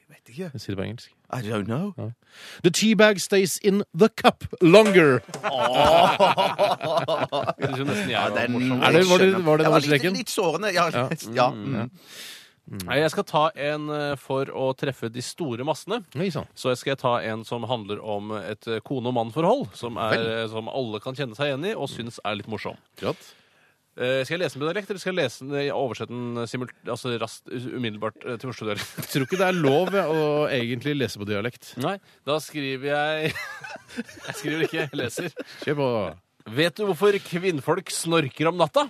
[0.08, 0.48] Vet ikke.
[0.52, 1.10] Jeg sier det på engelsk.
[1.30, 1.92] I don't know.
[2.64, 5.18] The teabag stays in the cup longer.
[7.58, 8.72] Jeg jeg Ja, den.
[8.82, 9.78] Er det- var det- jeg var det Ja.
[9.78, 10.72] Litt, litt sårende.
[10.72, 10.88] Ja.
[10.92, 11.08] Ja.
[11.34, 11.50] ja.
[12.68, 12.84] Mm.
[12.86, 16.02] Nei, Jeg skal ta en eh, for å treffe de store massene.
[16.18, 16.48] Oi sann.
[16.58, 19.68] Så skal jeg ta en som handler om et eh, kone- og mann-forhold.
[19.78, 22.78] Som, er, eh, som alle kan kjenne seg igjen i og syns er litt morsom.
[23.98, 26.46] Eh, skal jeg lese den på dialekt, eller skal jeg lese den, eh, oversette den
[26.46, 28.92] simult altså raskt, umiddelbart eh, til første dialekt?
[29.00, 30.20] Jeg tror ikke det er lov å
[30.54, 31.72] egentlig lese på dialekt.
[31.82, 31.96] Nei,
[32.28, 33.32] da skriver jeg
[34.28, 35.34] Jeg skriver ikke, jeg leser.
[35.64, 35.90] Kjør på.
[36.60, 38.86] Vet du hvorfor kvinnfolk snorker om natta?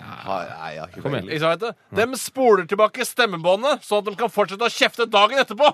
[0.00, 1.28] Ja, nei, jeg har ikke peiling.
[1.30, 1.64] Ikke sant?
[2.00, 5.68] De spoler tilbake stemmebåndet, sånn at de kan fortsette å kjefte dagen etterpå!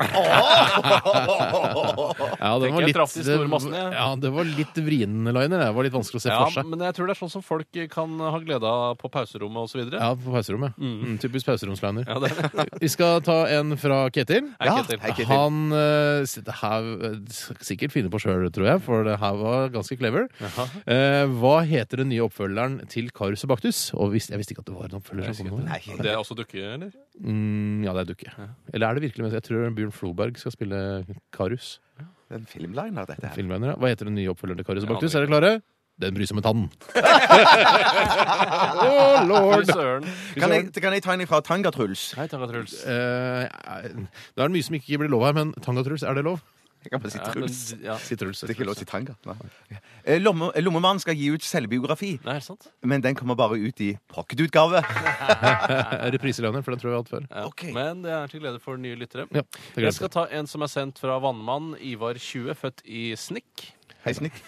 [0.87, 3.93] Ja, det Tenker var jeg litt, traff de store massene, jeg.
[3.97, 5.63] ja, det var litt vrien liner.
[5.63, 6.69] Det var litt vanskelig å se Ja, for seg.
[6.71, 9.83] men jeg tror det er sånn som folk kan ha glede av på pauserommet osv.
[9.95, 10.77] Ja, på pauserommet.
[10.81, 12.07] Mm, typisk pauseromsliner.
[12.09, 12.67] Ja, det er det.
[12.85, 14.51] Vi skal ta en fra Ketil.
[14.61, 15.01] Ja, Ketil.
[15.05, 15.31] hei, Ketil.
[15.33, 17.17] Han uh, det her eh,
[17.65, 20.29] sikkert finner på sjøl, tror jeg, for det her var ganske clever.
[20.87, 23.81] Eh, hva heter den nye oppfølgeren til Karus og Baktus?
[23.97, 25.37] Og visst, jeg visste ikke at det var en oppfølger.
[25.37, 25.69] som kom nå.
[25.69, 26.91] Nei, Det er også dukke, eller?
[27.21, 28.35] Mm, ja, det er dukke.
[28.73, 29.33] Eller er det virkelig?
[29.37, 30.81] Jeg tror Bjørn Floberg skal spille
[31.37, 31.77] Karus.
[31.97, 33.35] Det er En filmliner, dette her.
[33.37, 33.79] Filmliner, ja.
[33.79, 35.15] Hva heter den nye oppfølgeren til Karius og Baktus?
[35.15, 35.53] Er dere klare?
[35.97, 36.67] Den bryr seg med tannen.
[38.77, 39.71] Å, oh, lord!
[40.37, 42.11] Kan jeg, kan jeg ta en fra Tanga-Truls?
[42.19, 42.75] Hei, Tanga Truls.
[42.85, 43.47] Eh,
[44.37, 46.43] det er mye som ikke blir lov her, men Tanga-Truls, er det lov?
[46.87, 47.61] Jeg kan bare si Ja, men, Truls.
[47.83, 47.97] ja.
[47.99, 48.41] Si Truls.
[48.41, 49.17] Det er ikke lov å si tanga.
[49.27, 49.79] Nei.
[50.07, 52.69] Eh, Lomme, Lommemannen skal gi ut selvbiografi, Nei, er det sant?
[52.87, 54.83] men den kommer bare ut i pocketutgave.
[56.17, 57.27] Repriselønner, for den tror jeg vi har hatt før.
[57.31, 57.47] Ja.
[57.51, 57.65] Ok.
[57.75, 59.27] Men det er til glede for nye lyttere.
[59.35, 62.85] Ja, det Jeg gleder skal ta en som er sendt fra vannmann Ivar 20, født
[62.87, 63.67] i Snikk.
[64.07, 64.39] Hei, Snikk.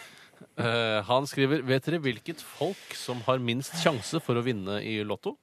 [0.59, 5.01] Eh, han skriver Vet dere hvilket folk som har minst sjanse for å vinne i
[5.07, 5.35] Lotto?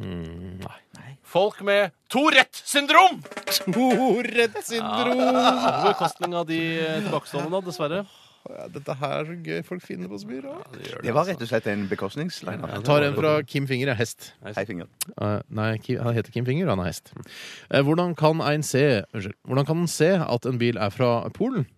[0.00, 1.12] Nei.
[1.22, 3.22] Folk med Tourette-syndrom!
[3.72, 5.22] Tourette-syndrom!
[5.22, 8.04] På bekostning av de eh, tilbakestående, dessverre.
[8.50, 10.72] Ja, dette her er så gøy folk finner på så mye rart.
[10.74, 12.72] Det var rett og slett en bekostningsliner.
[12.74, 13.94] Jeg tar en fra Kim Finger, jeg.
[13.94, 14.30] er Hest.
[14.42, 14.88] Hei, finger.
[15.14, 17.12] Uh, nei, han heter Kim Finger, og han er hest.
[17.70, 19.38] Uh, hvordan kan en se Unnskyld.
[19.46, 21.68] Hvordan kan en se at en bil er fra Polen?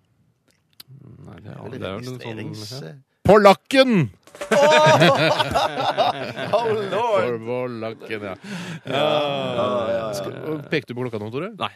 [1.25, 3.27] Nei, det er, det er jo en sånn Registrerings...
[3.27, 4.11] På lakken!
[6.55, 7.41] Oh, lord!
[7.47, 8.35] På lakken, ja.
[8.85, 10.13] ja.
[10.15, 11.49] Skal- Pekte du på klokka nå, Tore?
[11.59, 11.71] Nei.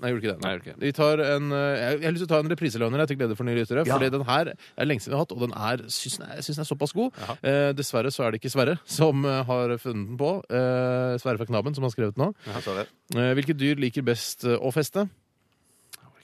[0.00, 0.40] Nei, jeg gjorde ikke det.
[0.42, 0.82] Nei, jeg gjorde ikke det.
[0.88, 3.18] Vi tar en, eh, jeg jeg har lyst til å ta en repriselønner jeg, til
[3.20, 3.84] glede for nye lyttere.
[3.86, 3.94] Ja.
[3.94, 6.32] Fordi den her er lenge siden vi har hatt, og den er, syns den er,
[6.40, 7.20] jeg syns den er såpass god.
[7.46, 10.32] Eh, dessverre så er det ikke Sverre som eh, har funnet den på.
[10.50, 12.30] Eh, Sverre fra Knaben, som har skrevet den nå.
[12.66, 12.84] Sorry.
[13.14, 15.06] Eh, hvilke dyr liker best eh, å feste?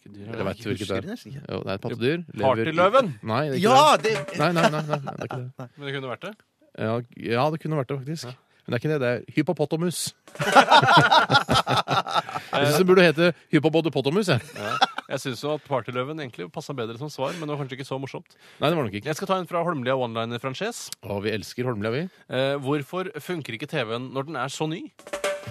[0.01, 0.47] Hvilke dyr er Eller det?
[0.49, 1.03] vet ikke hvilket det er?
[1.05, 1.17] det.
[1.37, 2.19] Jo, det er et pattedyr.
[2.41, 3.07] Partyløven!
[3.23, 4.39] Nei, det er ikke Ja, det det.
[4.41, 5.51] Nei, nei, nei, nei, nei, det er ikke det.
[5.77, 6.35] Men det kunne vært det.
[6.81, 6.95] Ja,
[7.37, 8.25] ja, det kunne vært det, faktisk.
[8.65, 9.01] Men det er ikke det.
[9.03, 9.99] Det er hypopotamus.
[12.51, 14.41] jeg syns det burde hete hypopotamus, jeg.
[14.57, 14.73] Ja.
[15.11, 17.89] Jeg syns jo at Partyløven egentlig passa bedre som svar, men det var kanskje ikke
[17.89, 18.37] så morsomt.
[18.61, 19.09] Nei, det var nok ikke.
[19.11, 20.93] Jeg skal ta en fra Holmlia One-liner-franchise.
[21.03, 22.05] Å, vi elsker Holmlia, vi.
[22.31, 24.85] Eh, hvorfor funker ikke TV-en når den er så ny?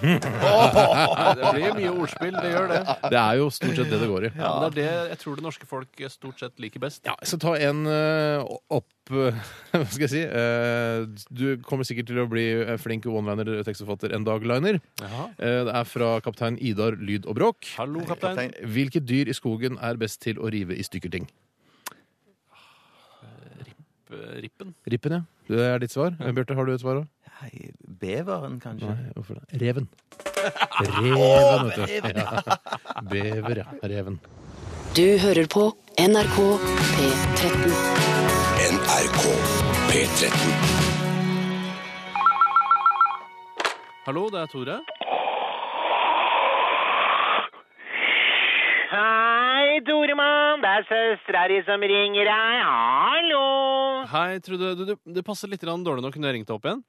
[0.00, 2.78] Det blir mye ordspill, det gjør det.
[3.12, 4.30] Det er jo stort sett det det går i.
[4.38, 7.02] Ja, men det er det jeg tror det norske folk stort sett liker best.
[7.08, 9.40] Ja, jeg skal ta en eh, opp eh,
[9.74, 10.22] Hva skal jeg si?
[10.24, 14.80] Eh, du kommer sikkert til å bli eh, flink one-liner-tekstforfatter en dag, Liner.
[15.02, 15.26] Jaha.
[15.36, 17.72] Eh, det er fra kaptein Idar Lyd og Bråk.
[17.76, 18.38] Hallo, kaptein.
[18.54, 18.72] Kaptein.
[18.76, 21.28] Hvilke dyr i skogen er best til å rive i stykker ting?
[24.10, 24.74] Eh, Rippen.
[24.90, 25.22] Rippen, ja.
[25.50, 26.14] Det er ditt svar.
[26.18, 27.08] Bjarte, har du et svar òg?
[27.40, 28.90] Nei, Beveren, kanskje?
[28.90, 29.60] Nei, hvorfor det?
[29.62, 29.88] Reven.
[30.84, 32.20] Reven, vet du.
[32.20, 32.56] Ja.
[33.08, 33.66] Bever, ja.
[33.82, 34.20] Reven.
[34.96, 36.36] Du hører på NRK
[36.98, 37.72] P13.
[38.76, 39.22] NRK
[39.88, 40.52] P13.
[44.04, 44.80] Hallo, det er Tore.
[48.90, 50.60] Hei, Toremann.
[50.60, 52.62] Det er søstera di som ringer deg.
[52.68, 53.44] Hallo.
[54.12, 54.74] Hei, Trude.
[54.76, 56.10] Du, du, det passer litt dårlig nå.
[56.12, 56.82] Kunne jeg ringt deg opp igjen?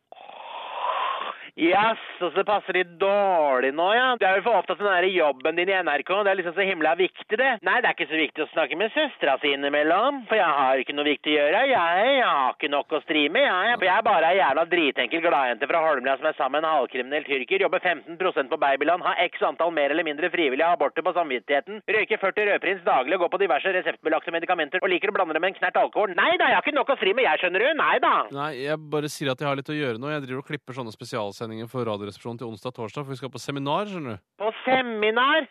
[1.59, 4.07] Jaså, så passer de dårlig nå, ja.
[4.19, 6.11] Du er jo for opptatt av den der jobben din i NRK.
[6.23, 7.51] Det er liksom så himla viktig, det.
[7.67, 10.23] Nei, det er ikke så viktig å snakke med søstera si innimellom.
[10.29, 11.63] For jeg har ikke noe viktig å gjøre.
[11.71, 13.75] Jeg, jeg har ikke nok å stri med, jeg.
[13.81, 16.77] For jeg er bare ei jævla dritenkel gladjente fra Holmlia som er sammen med en
[16.77, 21.13] halvkriminell tyrker, jobber 15% på Babyland, har x antall mer eller mindre frivillige aborter på
[21.15, 25.37] samvittigheten, røyker 40 rødprins daglig og går på diverse reseptbelagte medikamenter og liker å blande
[25.37, 26.15] det med en knert alkohol.
[26.17, 27.69] Nei da, jeg har ikke nok å stri med, jeg, skjønner du.
[27.79, 28.13] Nei da.
[28.35, 30.11] Nei, jeg bare sier at jeg har litt å gjøre nå.
[30.11, 30.93] Jeg driver og klipper sånne
[31.41, 34.21] spesialsendinger for Radioresepsjonen til onsdag og torsdag, for vi skal på seminar, skjønner du.
[34.37, 35.47] På seminar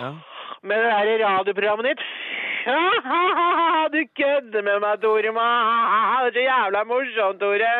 [0.00, 0.10] Ja.
[0.62, 2.02] med det derre radioprogrammet ditt.
[3.90, 5.22] Du kødder med meg, Tore.
[5.22, 7.70] Det er så jævla morsomt, Tore.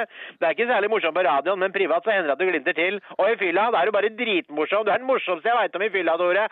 [0.41, 2.73] Det er ikke særlig morsomt på radioen, men privat så hender det at du glimter
[2.73, 3.01] til.
[3.19, 4.85] Og i fylla, da er du bare dritmorsom.
[4.87, 6.47] Du er den morsomste jeg veit om i fylla, Tore.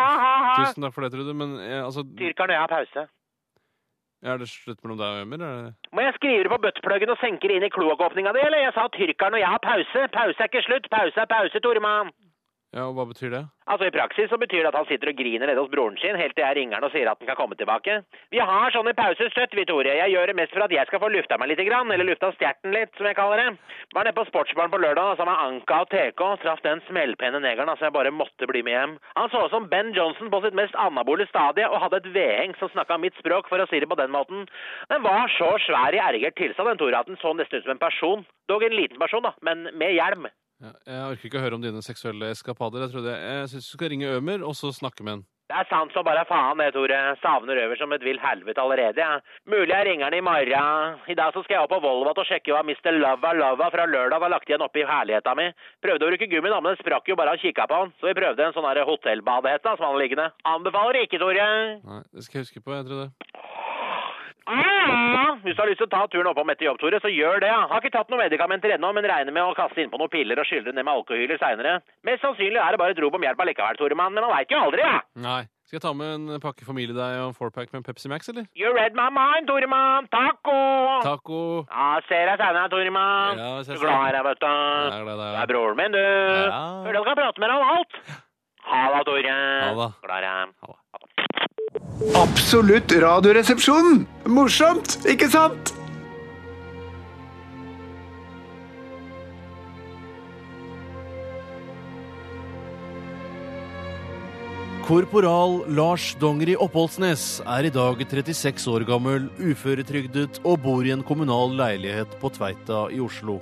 [0.60, 3.06] Tusen takk for det, Trude, men eh, altså Tyrkeren og jeg har pause.
[4.22, 5.40] Er det slutt mellom deg og Emmer?
[5.42, 5.70] Er.
[5.90, 8.62] Må jeg skrive det på buttpluggen og senke det inn i kloakkåpninga di, eller?
[8.62, 10.04] Jeg sa tyrkeren og jeg har pause.
[10.14, 10.86] Pause er ikke slutt.
[10.94, 12.12] Pause er pause, Toremann.
[12.72, 13.42] Ja, og hva betyr det?
[13.68, 16.16] Altså I praksis så betyr det at han sitter og griner nede hos broren sin
[16.16, 17.98] helt til jeg ringer han og sier at han kan komme tilbake.
[18.32, 19.92] Vi har sånne pauser støtt, vi Tore.
[19.98, 22.32] Jeg gjør det mest for at jeg skal få lufta meg lite grann, eller lufta
[22.32, 23.76] stjerten litt, som jeg kaller det.
[23.92, 27.68] Var nede på Sportsbaren på lørdag sammen med Anka og TK, traff den smellpene negeren,
[27.68, 28.98] altså jeg bare måtte bli med hjem.
[29.20, 32.56] Han så ut som Ben Johnson på sitt mest anabole stadie og hadde et vedheng
[32.58, 34.48] som snakka mitt språk, for å si det på den måten.
[34.88, 37.76] Den var så svær i ergert tilstand, den Tore, at den så nesten ut som
[37.76, 38.24] en person.
[38.48, 40.32] Dog en liten person, da, men med hjelm.
[40.62, 42.84] Ja, jeg orker ikke å høre om dine seksuelle eskapader.
[42.84, 45.24] Jeg trodde jeg syns du skal ringe Ømer, og så snakke med han.
[45.52, 46.98] Det er sant som bare faen det, Tore.
[47.20, 49.18] Savner Øver som et vill helvete allerede, Ja.
[49.44, 51.00] Mulig jeg ringer han i morgen.
[51.12, 52.94] I dag så skal jeg opp på Volvat og sjekke hva Mr.
[53.02, 55.50] Lava Lava fra lørdag har lagt igjen oppi herligheta mi.
[55.82, 57.92] Prøvde å bruke gummi, men den sprakk jo bare han kikka på han.
[58.00, 60.30] Så vi prøvde en sånn hotellbadehette som han liggende.
[60.46, 61.50] Anbefaler ikke, Tore.
[61.82, 62.78] Nei, det skal jeg huske på.
[62.78, 63.10] jeg tror
[64.46, 64.52] det.
[64.52, 67.40] Ah, hvis du har lyst til å ta turen oppom etter jobb, Tore, så gjør
[67.40, 67.48] det.
[67.52, 67.62] ja.
[67.70, 70.46] Har ikke tatt noen medikamenter ennå, men regner med å kaste innpå noen piller og
[70.48, 71.78] skylle ned med alkohyler seinere.
[72.04, 74.58] Mest sannsynlig er det bare et rop om hjelp allikevel, Toremann, men han veit jo
[74.58, 75.00] aldri, ja.
[75.22, 75.42] Nei.
[75.72, 78.44] Skal jeg ta med en pakke familiedeig og en fourpack med en Pepsi Max, eller?
[78.58, 80.08] You read my mind, Toremann.
[80.12, 80.56] Taco!
[81.06, 81.38] Taco.
[81.70, 83.40] Ja, ser deg senere, Toremann.
[83.40, 84.46] Ja, Du glad i deg, vet du.
[84.50, 86.02] I deg, Du er broren min, du.
[86.02, 86.60] Ja.
[86.84, 87.98] Hørte du kan prate med deg om alt.
[88.68, 89.32] Ha det, Tore.
[89.32, 89.90] Ha det.
[90.04, 90.76] Glad i deg.
[92.10, 94.00] Absolutt Radioresepsjonen!
[94.26, 95.70] Morsomt, ikke sant?
[104.82, 111.06] Korporal Lars Dongeri Oppholdsnes er i dag 36 år gammel, uføretrygdet og bor i en
[111.06, 113.38] kommunal leilighet på Tveita i Oslo.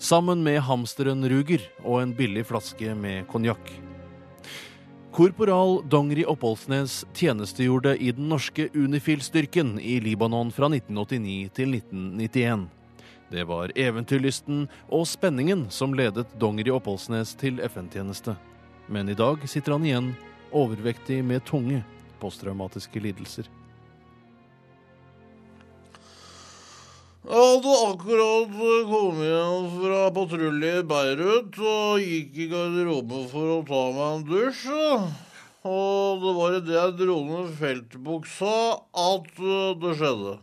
[0.00, 3.89] Sammen med hamsteren Ruger og en billig flaske med konjakk.
[5.12, 12.68] Korporal Dongri Oppholdsnes tjenestegjorde i den norske Unifil-styrken i Libanon fra 1989 til 1991.
[13.30, 18.36] Det var eventyrlysten og spenningen som ledet Dongri Oppholdsnes til FN-tjeneste.
[18.86, 20.12] Men i dag sitter han igjen
[20.54, 21.82] overvektig med tunge
[22.22, 23.50] posttraumatiske lidelser.
[27.20, 28.52] Jeg hadde akkurat
[28.88, 34.24] kommet hjem fra patrulje i Beirut og gikk i garderoben for å ta meg en
[34.24, 34.70] dusj.
[35.68, 38.54] Og det var idet jeg dro ned feltbuksa
[39.04, 40.34] at eh, det skjedde.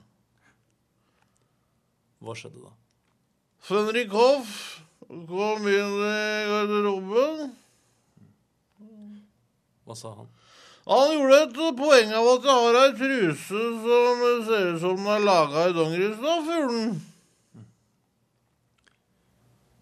[2.22, 2.76] Hva skjedde da?
[3.66, 4.54] Fenrik Hoff
[5.10, 7.56] kom inn i garderoben.
[9.82, 10.30] Hva sa han?
[10.88, 15.10] Han gjorde et poeng av at jeg har ei truse som ser ut som den
[15.12, 16.48] er laga i dongeristoff.
[16.48, 16.94] gjorde han.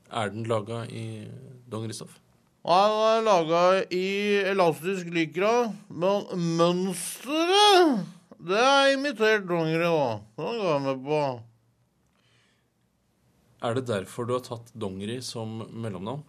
[0.09, 1.05] Er den laga i
[1.69, 2.17] dongeristoff?
[2.65, 3.63] Nei, den er laga
[3.93, 4.07] i
[4.49, 5.53] elastisk lykra,
[5.93, 8.05] men mønsteret
[8.45, 10.17] det er imitert dongeri, da.
[10.37, 11.19] Den går jeg med på.
[13.65, 16.25] Er det derfor du har tatt dongeri som mellomnavn?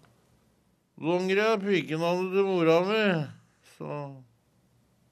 [0.96, 3.02] Dongeri er pikenavnet til mora mi,
[3.76, 3.98] så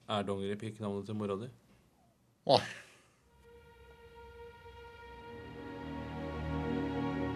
[0.05, 1.47] Er dongeri pikenavnet til mora di?
[2.45, 2.61] Nei.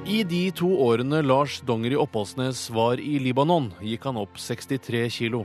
[0.10, 5.44] I de to årene Lars Dongeri Oppholdsnes var i Libanon, gikk han opp 63 kilo.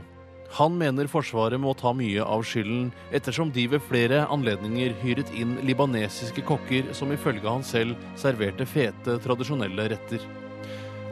[0.55, 5.57] Han mener Forsvaret må ta mye av skylden, ettersom de ved flere anledninger hyret inn
[5.65, 10.25] libanesiske kokker som ifølge han selv serverte fete, tradisjonelle retter.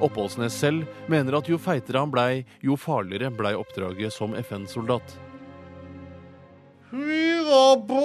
[0.01, 5.17] Oppholdsnes selv mener at jo feitere han blei, jo farligere blei oppdraget som FN-soldat.
[6.93, 8.01] Vi var på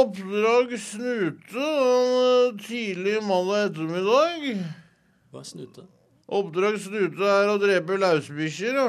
[0.00, 4.46] oppdrag Snute en tidlig mandag ettermiddag.
[5.28, 5.82] Hva er snute?
[6.32, 8.78] Oppdrag Snute er å drepe lausbikkjer.
[8.78, 8.86] Ja.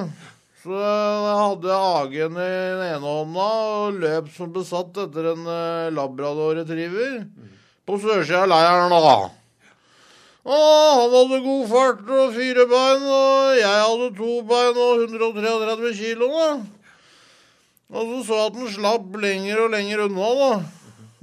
[0.64, 3.48] Så jeg hadde AG-en i den ene hånda
[3.82, 7.18] og løp som besatt etter en eh, labrador retriever
[7.84, 8.96] på sørsida av leiren.
[8.96, 9.18] da.
[10.48, 15.94] Og han hadde god fart og fire bein, og jeg hadde to bein og 133
[16.00, 16.32] kilo.
[16.32, 16.73] da.
[17.94, 20.54] Og så så jeg at den slapp lenger og lenger unna, da.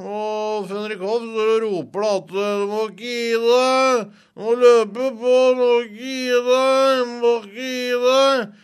[0.01, 4.05] Og Fenrik Hoff står og roper da at du må ikke gi deg,
[4.37, 8.55] du må løpe på, du må ikke gi deg, du må ikke gi deg.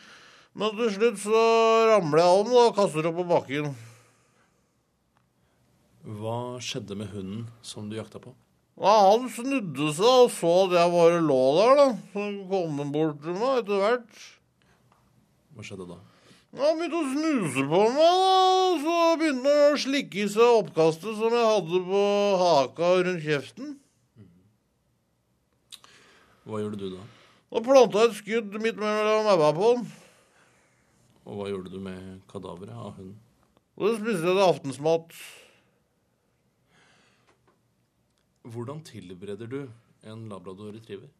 [0.56, 1.42] Men til slutt så
[1.90, 3.68] ramler jeg om da, og kaster opp på bakken.
[6.06, 8.32] Hva skjedde med hunden som du jakta på?
[8.78, 11.86] Ja, han snudde seg og så at jeg bare lå der, da.
[12.14, 14.26] Så kom han bort til meg etter hvert.
[15.56, 16.04] Hva skjedde da?
[16.56, 18.52] Han begynte å snuse på meg, da.
[18.80, 22.04] Så begynte han å slikke i seg oppkastet som jeg hadde på
[22.42, 23.74] haka rundt kjeften.
[26.46, 27.04] Hva gjorde du da?
[27.52, 29.86] Da planta jeg et skudd midt mellom øynene på han.
[31.26, 33.18] Og hva gjorde du med kadaveret av hunden?
[33.76, 35.16] Og så spiste jeg det aftensmat.
[38.46, 39.60] Hvordan tilbereder du
[40.06, 41.10] en labrador retriever?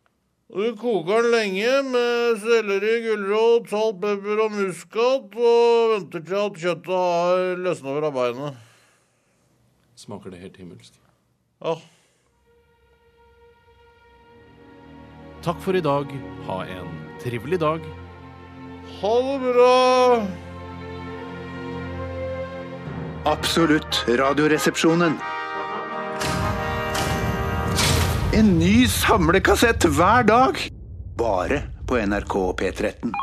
[0.47, 6.61] Du koker den lenge med selleri, gulrot, salt, pepper og muskat, og venter til at
[6.63, 8.63] kjøttet har løsna fra beinet.
[9.99, 10.95] Smaker det helt himmelsk?
[11.65, 11.75] Ja.
[15.43, 16.15] Takk for i dag.
[16.47, 17.83] Ha en trivelig dag.
[19.01, 20.27] Ha det bra.
[23.27, 25.19] Absolutt radioresepsjonen.
[28.37, 30.59] En ny samlekassett hver dag.
[31.17, 33.15] Bare på NRK P13.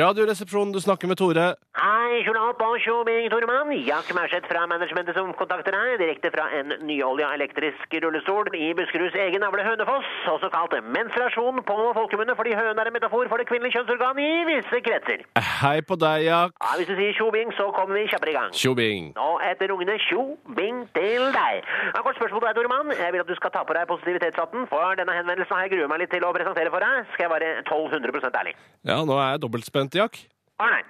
[0.00, 1.44] Radioresepsjonen, du snakker med Tore.
[1.78, 3.72] Hei, på Tjobing, Toremann.
[3.86, 9.16] Jack Merseth fra managementet som kontakter deg, direkte fra en nyolja elektrisk rullestol i Buskeruds
[9.16, 13.48] egen avle Hønefoss, også kalt menstruasjon på folkemunne, fordi høne er en metafor for det
[13.48, 15.24] kvinnelige kjønnsorgan i visse kretser.
[15.62, 16.54] Hei på deg, Jack.
[16.60, 18.52] Ja, hvis du sier Tjobing, så kommer vi kjappere i gang.
[18.52, 19.12] Tjobing.
[19.16, 21.68] Nå etter rungende Tjobing til deg.
[21.96, 22.96] Har kort spørsmål til deg, Toremann.
[22.98, 25.94] Jeg vil at du skal ta på deg positivitetshatten, for denne henvendelsen har jeg gruet
[25.94, 27.08] meg litt til å presentere for deg.
[27.14, 28.58] Skal jeg være 1200% ærlig?
[28.84, 30.26] Ja, nå er jeg dobbelt spent, Jack.
[30.60, 30.82] Å nei.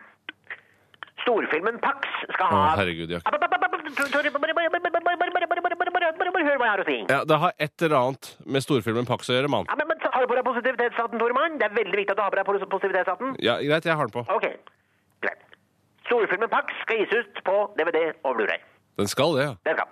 [1.23, 3.23] Storfilmen Pax skal ha Å, herregud, jeg...
[6.33, 6.99] Bare hør hva jeg har å si.
[7.11, 9.69] Ja, Det har et eller annet med storfilmen Pax å gjøre, mann.
[9.71, 11.59] Ja, men, men Har du på deg positivitetshatten, Toremann?
[11.61, 13.35] Det er veldig viktig at du har på deg positivitetshatten.
[13.45, 14.25] Ja, Greit, jeg har den på.
[14.33, 14.47] Ok,
[15.25, 15.43] greit.
[16.09, 18.61] Storfilmen Pax skal gis ut på DVD og Blu-ray.
[19.01, 19.55] Den skal det, ja.
[19.69, 19.91] Den skal.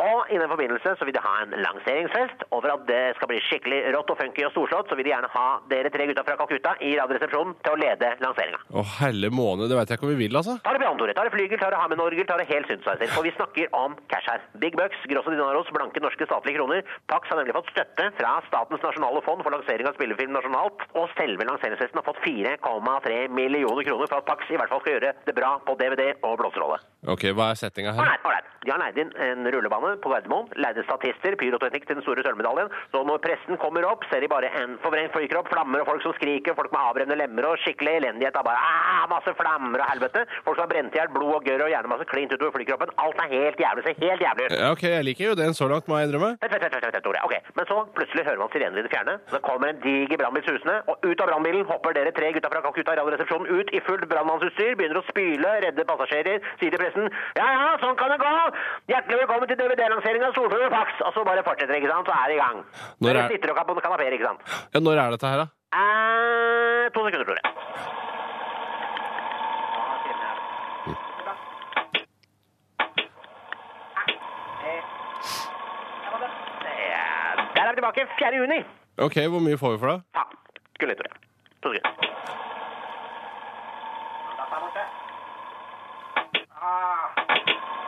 [0.00, 3.28] Og i den forbindelse så vil de ha en lanseringsfest, og for at det skal
[3.30, 6.24] bli skikkelig rått og funky og storslått, så vil de gjerne ha dere tre gutta
[6.24, 8.62] fra Calcutta i Radioresepsjonen til å lede lanseringa.
[8.72, 10.56] Å, helle måne, det veit jeg ikke om vi vil, altså.
[10.64, 11.16] Ta det piano, Tore.
[11.18, 13.12] Ta det flygel, ta det Hammond-orgel, ta det helt synthesizer.
[13.12, 14.44] For vi snakker om cash her.
[14.62, 16.84] Big bucks, grosso dinaros, blanke norske statlige kroner.
[17.12, 21.12] Pax har nemlig fått støtte fra Statens nasjonale fond for lansering av spillefilm nasjonalt, og
[21.18, 25.12] selve lanseringsfesten har fått 4,3 millioner kroner for at Pax i hvert fall skal gjøre
[25.28, 26.80] det bra på DVD og blåserolle.
[27.10, 28.16] Ok, Hva er settinga her?
[28.24, 28.48] Ålreit.
[28.60, 32.70] De har leid inn en rullebane på Gardermoen, lærde statister, pyroteknikk til den store sølvmedaljen.
[32.92, 36.14] Så når pressen kommer opp, ser de bare en forvrengt flykropp, flammer og folk som
[36.18, 38.34] skriker, folk med avbrennende lemmer og skikkelig elendighet.
[38.36, 40.24] Da bare ah, masse flammer og helvete.
[40.46, 42.94] Folk som har brent i hjel, blod og gørr og gjerne masse klint utover flykroppen.
[43.04, 43.86] Alt er helt jævlig.
[43.86, 44.56] Ser helt jævlig ut.
[44.58, 46.32] Ja, ok, Jeg liker jo den så langt, må jeg innrømme.
[47.26, 49.18] Ok, Men så plutselig hører man sirener i det fjerne.
[49.32, 52.62] Så kommer en diger brannbil susende, og ut av brannbilen hopper dere tre gutta fra
[52.64, 57.46] Calcutta Radioresepsjonen ut i fullt brannmannsutstyr, begynner å spyle, redde passasjerer, sier til pressen ja
[57.54, 58.30] ja, sånn kan det gå!
[58.90, 61.00] Hjertelig velkommen til DVD-lansering av Solfjord Fax.
[61.06, 62.06] Og så bare fortsetter, ikke sant?
[62.10, 62.58] Så er det i gang.
[63.00, 64.40] Når Dere er- sitter og kan på kanapeer, ikke sant?
[64.74, 65.46] Ja, Når er dette her, da?
[65.80, 67.46] Eh, to sekunder, tror jeg.
[77.54, 78.36] Der er vi tilbake 4.
[78.40, 78.60] juni.
[78.98, 80.02] Ok, Hvor mye får vi for det?
[80.14, 80.22] Ja,
[80.74, 81.10] Skulle litt, tro.
[81.62, 81.90] To sekunder.
[86.60, 87.79] Sånn,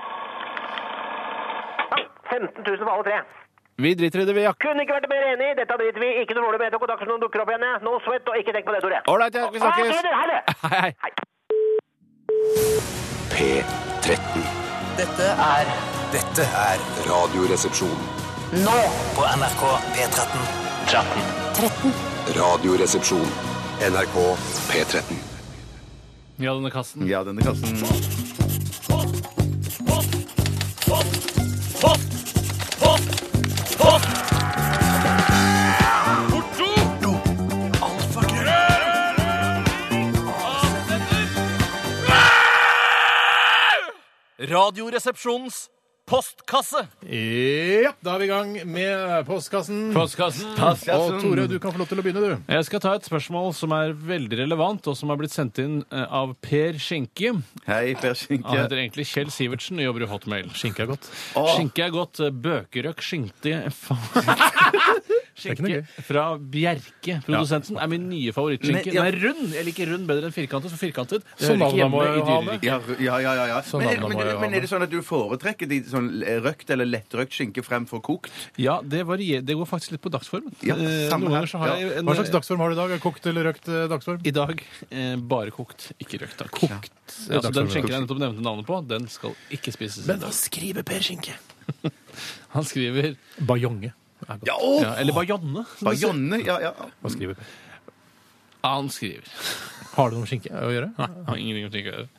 [2.33, 3.19] 15 000 for alle tre.
[3.83, 4.59] Vi driter i det, vi, Jack.
[4.63, 5.49] Kunne ikke vært mer enig.
[5.59, 6.73] Dette driter vi ikke noe dårlig med.
[6.75, 7.65] Tar kontakt hvis noen dukker opp igjen.
[7.87, 9.01] No sweat, og ikke tenk på det, Tore.
[9.13, 9.53] Ålreit, Jack.
[9.55, 10.03] Vi snakkes.
[10.21, 10.41] Ha det!
[10.73, 10.93] Hei, hei.
[11.05, 11.13] Hei.
[13.33, 14.45] P13.
[15.01, 15.71] Dette er
[16.13, 18.03] Dette er Radioresepsjon.
[18.67, 18.79] nå
[19.17, 19.63] på NRK
[19.97, 20.45] P13.
[20.93, 21.95] 13.
[22.37, 23.33] Radioresepsjon.
[23.89, 24.17] NRK
[24.69, 25.17] P13.
[26.39, 27.09] Ja, denne kassen.
[27.09, 27.79] Ja, denne kassen
[32.83, 33.01] Hopp!
[33.79, 34.03] Hopp!
[36.31, 36.69] Porto!
[37.01, 37.13] No.
[37.81, 38.73] Alfa Avsender!
[44.39, 45.69] Radioresepsjonens
[46.09, 46.83] postkasse.
[47.09, 49.93] Ja, da er vi i gang med postkassen.
[49.95, 50.51] Postkassen.
[50.59, 52.53] Og Tore, du kan få lov til å begynne, du.
[52.53, 55.79] Jeg skal ta et spørsmål som er veldig relevant, og som har blitt sendt inn
[55.89, 57.33] eh, av Per Skinke.
[57.69, 58.57] Hei, Per Han Skinke.
[58.59, 60.51] heter egentlig Kjell Sivertsen og jobber i Hotmail.
[60.59, 61.09] Skinke er godt.
[61.55, 62.21] Skinke er godt.
[62.27, 63.63] eh, Bøkerøk noe
[65.35, 68.93] Skinke fra Bjerke, produsenten, er min nye favorittskinke.
[68.93, 69.55] Den er rund.
[69.57, 72.03] Jeg liker rund bedre enn firkantet, så firkantet det Så hører ikke navnet må hjemme
[72.03, 73.01] jo i ha dyreriket.
[73.07, 73.47] Ja, ja, ja.
[73.49, 76.11] ja, men, er, men, men er det sånn at du foretrekker de sånn
[76.45, 78.31] røkt eller lettrøkt skinke fremfor kokt?
[78.61, 80.53] Ja, det varier, Det går faktisk litt på dagsformen.
[80.63, 81.47] Ja, Eh, samme Noen her.
[81.47, 81.77] ganger så har Ja.
[81.79, 83.01] jeg en Hva slags dagsform har du i dag?
[83.01, 84.21] Kokt eller røkt eh, dagsform?
[84.27, 86.51] I dag eh, bare kokt, ikke røkt, takk.
[86.51, 86.93] Kokt.
[87.29, 90.07] Ja, altså, den skinken jeg nettopp nevnte navnet på, den skal ikke spises.
[90.07, 91.35] Men hva skriver Per Skinke?
[92.55, 93.93] Han skriver Bajonge.
[94.29, 94.49] Er godt.
[94.49, 94.79] Ja, åh!
[94.83, 95.67] ja, Eller bajonne.
[95.67, 95.91] som det.
[95.91, 96.73] Bajonne, ja, ja.
[97.03, 97.53] Hva skriver Per?
[98.63, 99.31] Ja, han skriver.
[99.97, 100.91] Har det noe med skinke å gjøre?
[100.99, 102.11] Nei, har ingenting med skinke å gjøre.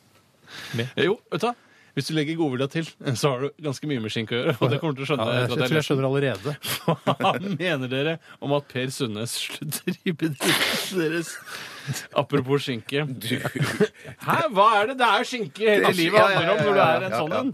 [0.78, 0.98] Med?
[1.08, 1.54] Jo, vet du hva?
[1.94, 4.54] Hvis du legger godvilja til, så har du ganske mye med skinke å gjøre.
[4.58, 5.26] Og det kommer du til å skjønne.
[5.30, 6.54] Ja, jeg, etter jeg at tror jeg skjønner allerede.
[7.22, 11.30] Hva mener dere om at Per Sundnes slutter i bedriften deres?
[12.22, 13.04] Apropos skinke.
[14.24, 14.96] Hæ, hva er det?
[15.00, 16.86] Det er jo skinke hele Det er- livet ja, ja, handler om når du ja,
[16.86, 17.52] er ja, en ja, sånn en.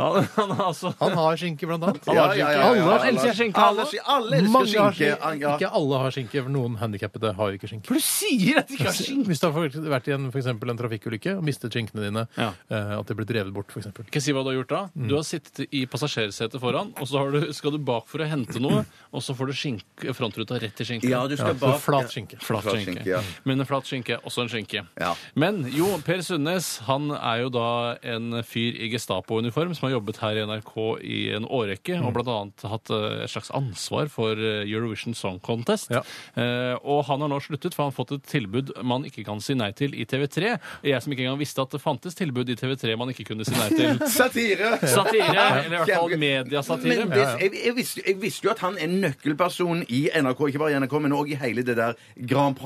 [0.00, 2.06] Han, han har altså Han har skinke, blant annet.
[2.08, 2.52] Han har Ja, ja, skinke.
[2.56, 2.84] ja, ja, ja.
[2.94, 3.60] Alle elsker skinke.
[3.60, 4.04] Alle, Alle.
[4.14, 5.16] alle elsker Mange har skinke.
[5.20, 5.40] skinke.
[5.44, 5.50] Ja.
[5.58, 7.86] Ikke alle har skinke, for noen handikappede har ikke skinke.
[7.90, 9.26] For du sier at de ikke har skinke!
[9.28, 12.48] Hvis du har vært i en, for eksempel, en trafikkulykke og mistet skinkene dine, Ja.
[12.72, 13.90] eh, at de blir drevet bort, f.eks.
[14.16, 14.80] Jeg si hva du har gjort da?
[14.96, 18.30] Du har sittet i passasjersetet foran, og så har du, skal du bak for å
[18.32, 21.10] hente noe, og så får du skinke, frontruta rett i skinken.
[21.12, 22.40] Ja, du skal bak flat skinke.
[22.40, 23.04] Flat Flat skinke.
[23.04, 23.20] skinke, ja.
[23.44, 24.82] Men en flat skinke, også en skinke.
[25.00, 25.12] Ja.
[25.38, 27.66] Men jo, Per Sundnes han er jo da
[28.02, 32.06] en fyr i Gestapo-uniform som har jobbet her i NRK i en årrekke, Mm.
[32.06, 35.90] og blant annet hatt eh, et slags ansvar for eh, Eurovision Song Contest.
[35.92, 36.00] Ja.
[36.36, 39.40] Eh, og han har nå sluttet, for han har fått et tilbud man ikke kan
[39.42, 40.54] si nei til i TV3.
[40.86, 43.52] Jeg som ikke engang visste at det fantes tilbud i TV3 man ikke kunne si
[43.56, 43.98] nei til.
[44.20, 44.76] Satire!
[44.80, 47.06] Satire, eller i hvert fall mediasatire.
[47.06, 50.62] Men det, jeg, jeg, visste, jeg visste jo at han er nøkkelperson i NRK, ikke
[50.62, 51.98] bare i NRK, men òg i hele det der
[52.30, 52.56] Grand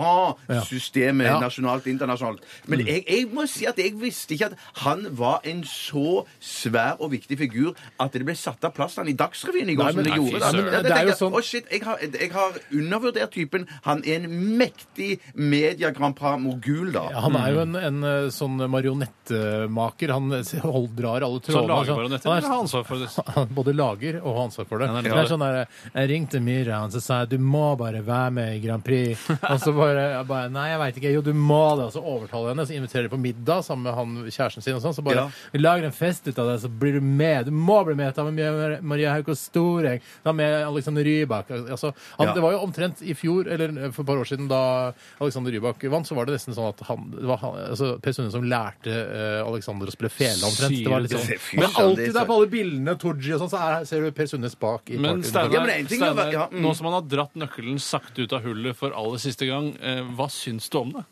[0.85, 1.41] systemet Ja.
[1.41, 2.41] nasjonalt, internasjonalt.
[2.69, 2.87] Men Mm.
[2.87, 7.11] jeg, jeg må si at jeg visste ikke at han var en så svær og
[7.13, 9.85] viktig figur at det ble satt av plass til han i Dagsrevyen i går.
[9.85, 10.41] Nei, som men- det Nei, gjorde.
[10.41, 10.51] da.
[10.53, 10.65] søren.
[10.65, 13.67] Ja, Det er jo tenker jeg, sånn- Å, shit, jeg har, jeg har undervurdert typen.
[13.83, 17.09] Han er en mektig media Grand Prix-mogul, da.
[17.11, 20.11] Ja, han er jo en, en eh, sånn marionettemaker.
[20.15, 21.69] Han eh, hold, drar alle Så han trådene.
[21.69, 21.97] lager altså.
[21.97, 23.09] marionetter, Han er- eller har ansvar for det?
[23.35, 24.89] Han både lager og har ansvar for det.
[24.89, 27.77] Ja, det er det sånn der, Jeg ringte Myra og så sa jeg, du må
[27.79, 29.19] bare være med i Grand Prix.
[29.55, 31.13] Og så bare, jeg bare Nei, jeg veit ikke.
[31.15, 31.85] Jo, du må det.
[31.89, 34.75] Og så overtaler jeg henne, så inviterer de på middag sammen med han, kjæresten sin.
[34.75, 35.29] og sånn, Så bare Ja.
[35.53, 37.47] Vi lager en fest ut av det, så blir du med.
[37.47, 38.15] Du må bli med.
[38.15, 40.01] Ta med Maria- Maria Haukås Storeng.
[40.25, 41.51] Ta med Alexander Rybak.
[41.51, 42.35] Altså, han, Ja.
[42.35, 45.83] Det var jo omtrent i fjor, eller for et par år siden, da Alexander Rybak
[45.91, 48.43] vant, så var det nesten sånn at han, det var han altså, Per Sunde som
[48.43, 50.85] lærte eh, Alexander å spille fele, omtrent.
[50.85, 51.39] Det var litt sånn.
[51.39, 53.85] Fy Men søren, det alltid er der på alle bildene, Tooji og sånn, så er,
[53.85, 56.33] ser du Per Sundnes bak i Men party- Steinar, Ja, men en ting er- Steinar,
[56.33, 56.61] ja, mm.
[56.63, 60.03] nå som han har dratt nøkkelen sakte ut av hullet for aller siste gang, eh,
[60.17, 61.05] hva syns du om det?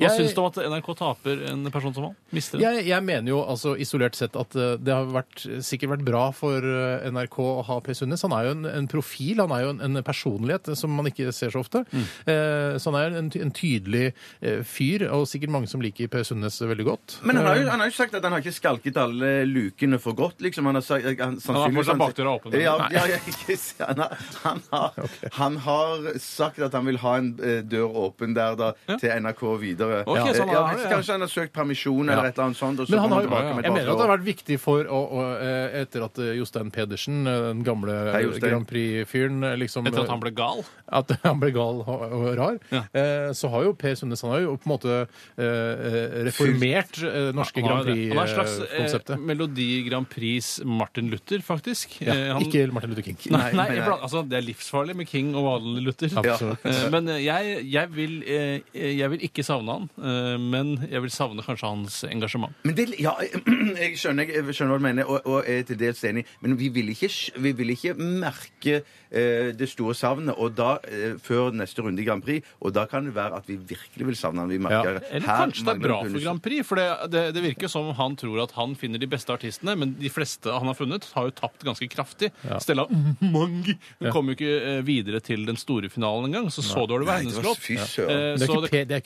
[0.00, 2.14] Hva Jeg- syns du om at NRK taper en person som han?
[2.32, 2.64] Mister den?
[2.78, 6.22] Jeg, jeg mener jo altså isolert sett at eh, det har vært, sikkert vært bra
[6.32, 8.22] for eh, NRK å ha Per Sundnes.
[8.24, 11.28] Han er jo en, en profil, han er jo en, en personlighet som man ikke
[11.36, 11.84] ser så ofte.
[11.92, 12.06] Mm.
[12.32, 14.06] Eh, så han er en, ty- en tydelig
[14.40, 17.18] eh, fyr, og sikkert mange som liker Per Sundnes veldig godt.
[17.28, 19.30] Men han har, jo, Eh, han har jo sagt at han har ikke skalket alle
[19.46, 20.64] lukene for godt, liksom.
[20.70, 22.56] Han har sagt han, Han sannsynligvis- fortsatt bakdøra åpen.
[22.60, 26.98] Ja, ja, ja, ikke, si- han, har, han, har, han har sagt at han vil
[27.02, 29.89] ha en eh, dør åpen der da, til NRK videre.
[30.06, 30.90] Ok, ja, så han ja, har det, ja.
[30.94, 32.12] Kanskje han har søkt permisjon Ja.
[32.12, 32.80] eller et eller annet sånt.
[32.80, 34.26] Og så Men han kommer har, jo- tilbake med jeg mener at det har vært
[34.30, 38.50] viktig for å, å, eh, Etter at eh, Jostein Pedersen, eh, den gamle Hei, Jostein.
[38.50, 40.64] Grand Prix-fyren eh, liksom, Etter at han ble gal?
[40.90, 42.82] at han ble gal og, og rar, Ja.
[42.94, 44.94] eh, så har jo Per Sundnes han har jo på en måte
[45.38, 47.96] eh, reformert eh, norske Han Grand det.
[48.10, 49.20] Han er en slags eh, Prix-konseptet.
[49.30, 52.00] Melodi Grand Prix Martin Luther, faktisk.
[52.00, 53.16] ja, Eh, han- Ikke Martin Luther King.
[53.30, 53.84] Nei, nei, nei, nei.
[53.86, 56.08] for- altså, Det er livsfarlig med King og vanlig Luther.
[56.20, 56.64] Absolutt.
[56.66, 61.02] Eh, Men eh, jeg, jeg, vil, eh, jeg vil ikke savne han, eh, men jeg
[61.04, 62.54] vil savne kanskje hans engasjement.
[62.66, 63.14] Men det, ja,
[63.84, 66.26] jeg skjønner, jeg skjønner hva du mener, og, og er til dels enig.
[66.44, 67.10] Men vi vil ikke,
[67.40, 72.06] vi vil ikke merke eh, det store savnet og da, eh, før neste runde i
[72.08, 72.46] Grand Prix.
[72.60, 74.50] Og da kan det være at vi virkelig vil savne han.
[74.52, 77.44] Vi merker Eller her kanskje det er bra for Grand Prix, for det, det, det
[77.44, 80.76] virker som han tror at han finner de beste artistene, men de fleste han har
[80.78, 82.30] funnet, har jo tapt ganske kraftig.
[82.62, 82.86] Stella
[83.20, 87.06] Mangi hun kom jo ikke eh, videre til den store finalen engang, så så dårlig
[87.08, 87.60] var hennes låt.
[87.70, 88.96] Eh, Det er, ikke per, det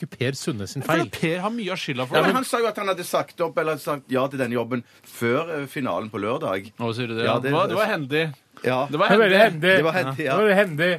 [0.55, 1.09] Sundnes sin feil.
[1.11, 2.27] Per har mye av skylda for Ja, det.
[2.31, 4.83] men Han sa jo at han hadde sagt opp eller sagt ja til denne jobben
[5.03, 6.71] før eh, finalen på lørdag.
[6.79, 7.25] Nå sier du det?
[7.25, 8.33] Ja, Ja, det- det, var, det var hendig.
[8.65, 8.81] Ja.
[8.91, 9.61] Det var hendig.
[9.61, 10.37] Det var hendig, ja.
[10.37, 10.91] Det var hendig.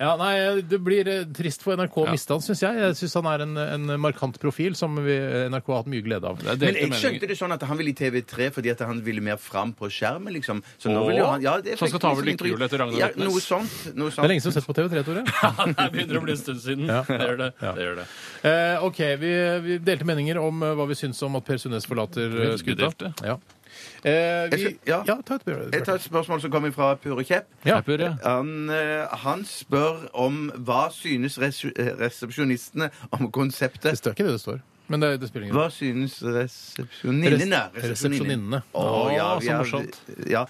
[0.00, 2.12] Ja, nei, Det blir eh, trist for NRK å Ja.
[2.14, 2.78] miste han, syns jeg.
[2.80, 5.12] Jeg syns han er en, en markant profil som vi,
[5.52, 6.40] NRK har hatt mye glede av.
[6.40, 9.20] Er Men jeg skjønte det sånn at han ville i TV3 fordi at han ville
[9.20, 10.62] mer fram på skjermen, liksom.
[10.80, 12.96] Så nå vil jo han ja, det Så han skal ta over lykkehjulet etter Ragnar
[13.02, 13.76] Ja, noe sånt.
[13.92, 15.26] Noe Det er lenge siden du har sett på TV3, Tore.
[15.76, 16.88] det begynner å bli en stund siden.
[16.88, 17.04] Ja.
[17.04, 17.52] Det gjør det.
[17.60, 17.76] Ja.
[17.76, 18.08] det, gjør det.
[18.48, 19.36] Eh, OK, vi,
[19.68, 23.12] vi delte meninger om eh, hva vi syns om at Per Sundnes forlater eh, skuta.
[23.20, 23.36] Ja.
[24.04, 24.10] Eh,
[24.50, 25.16] vi, Jeg skal- ja.
[25.26, 27.44] ta et bjør- Jeg tar et spørsmål som kommer fra Pure Kjepp.
[27.66, 27.80] Ja.
[27.86, 28.14] Ja.
[28.24, 33.82] Han, eh, han spør om hva synes res resepsjonistene om konseptet.
[33.92, 34.60] Det står ikke det det står.
[34.88, 35.68] Men det, det spiller ingen rolle.
[35.68, 37.70] Hva synes resepsjoninnene?
[37.74, 38.62] Res- resepsjoninnene.
[38.74, 39.98] Å, ja, vi så morsomt.
[40.30, 40.46] Ja,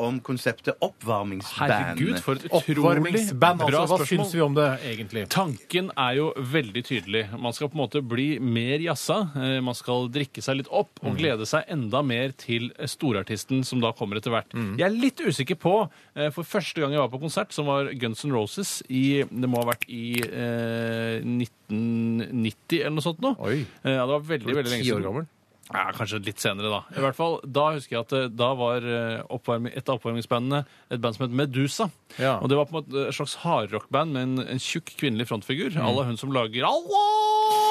[0.00, 1.72] om konseptet oppvarmingsband.
[1.72, 3.86] Herregud, for et utrolig bra altså.
[3.90, 5.26] Hva syns vi om det, egentlig?
[5.32, 7.24] Tanken er jo veldig tydelig.
[7.38, 9.18] Man skal på en måte bli mer jazza.
[9.36, 13.64] Eh, Man skal drikke seg litt opp og glede seg enda mer til eh, storartisten
[13.68, 14.52] som da kommer etter hvert.
[14.78, 15.74] Jeg er litt usikker på,
[16.16, 19.48] eh, for første gang jeg var på konsert, som var Guns N' Roses i Det
[19.48, 23.36] må ha vært i eh, 1990 eller noe sånt noe.
[23.42, 23.60] Oi.
[23.84, 25.06] Eh, Ja, det var veldig, veldig lenge Ti år siden.
[25.10, 25.26] gammel?
[25.72, 26.80] Ja, Kanskje litt senere, da.
[26.94, 30.60] I hvert fall, Da husker jeg at eh, da var eh, oppvarming, et av oppvarmingsbandene
[30.94, 31.88] et band som het Medusa.
[32.20, 32.36] Ja.
[32.38, 35.72] Og Det var på en måte et slags hardrockband med en, en tjukk kvinnelig frontfigur.
[35.74, 35.82] Mm.
[35.88, 37.12] Alla hun som lager Allah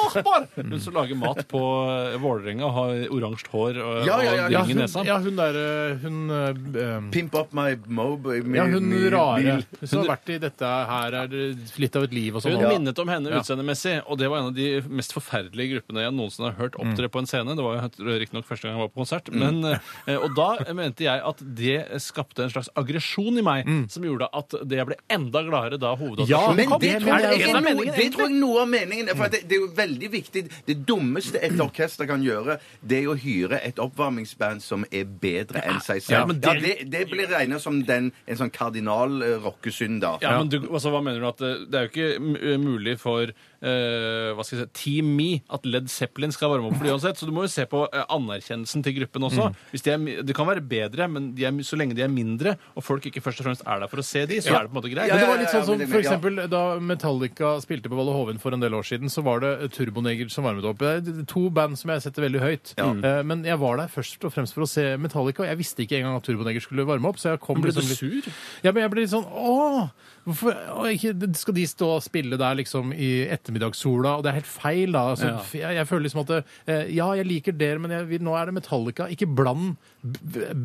[0.06, 0.44] Akbar!
[0.54, 4.44] Hun som lager mat på eh, Vålerenga og har oransje hår og, Ja, ja, ja,
[4.46, 5.02] og Ja, ring i hun, nesa.
[5.08, 5.64] ja, hun derre
[6.04, 8.28] Hun um, Pimp up my mob.
[8.54, 9.56] Ja, hun rare.
[9.80, 11.42] Hun som har vært i dette her er det
[11.80, 12.54] litt av et liv og sånn.
[12.60, 14.68] Hun minnet om henne utseendemessig, og det var en av de
[15.00, 16.90] mest forferdelige gruppene jeg noensinne har hørt Mm.
[16.92, 17.56] opptre på en scene.
[17.56, 19.30] Det var jo riktignok første gang jeg var på konsert.
[19.32, 19.64] Men,
[20.06, 24.28] eh, og da mente jeg at det skapte en slags aggresjon i meg, som gjorde
[24.32, 26.80] at det ble enda gladere da Ja, hovedattraksjonen Men kom.
[26.80, 29.42] det det tror, jeg, er noe, det tror jeg noe av meningen For at det,
[29.48, 33.60] det er jo veldig viktig Det dummeste et orkester kan gjøre, det er å hyre
[33.66, 36.12] et oppvarmingsband som er bedre enn seg selv.
[36.14, 40.00] Ja, Ja, men det, det- det, blir regnet som den, en sånn kardinal eh, rockesynd,
[40.00, 40.16] da.
[40.22, 43.32] Ja, men du, altså, hva mener du at det, det er jo ikke mulig for
[43.62, 46.92] eh, hva skal jeg si, Team Me at Led Zeppelin skal varme opp for de
[46.94, 47.16] uansett.
[47.20, 49.48] Så du må jo se på eh, anerkjennelsen til gruppen også.
[49.72, 52.02] Hvis de er, mi- det kan være bedre, men de er, mi- så lenge de
[52.04, 54.52] er mindre, og folk ikke først og fremst er der for å se de, så
[54.52, 54.58] Ja.
[54.60, 55.08] er det på en måte greit.
[55.10, 56.04] Men det ja, var litt sånn som for ja.
[56.04, 59.52] eksempel da Metallica spilte på Valle Hovin for en del år siden, så var det
[59.62, 60.78] eh, Turboneger som varmet opp.
[60.82, 62.74] Det er to band som jeg setter veldig høyt.
[62.78, 65.82] Eh, Men jeg var der først og fremst for å se Metallica, og jeg visste
[65.86, 67.16] ikke engang at Turboneger skulle varme opp.
[67.22, 68.32] Så jeg kom Ble du liksom litt sur?
[68.64, 69.88] Ja, men jeg ble litt sånn Åh!
[70.26, 74.16] Hvorfor og ikke, Skal de stå og spille der liksom i ettermiddagssola?
[74.18, 75.04] Og det er helt feil, da.
[75.12, 75.42] Altså, Ja.
[75.60, 78.46] jeg, jeg føler liksom at det, eh, Ja, jeg liker dere, men jeg, nå er
[78.50, 79.06] det Metallica.
[79.12, 79.76] Ikke bland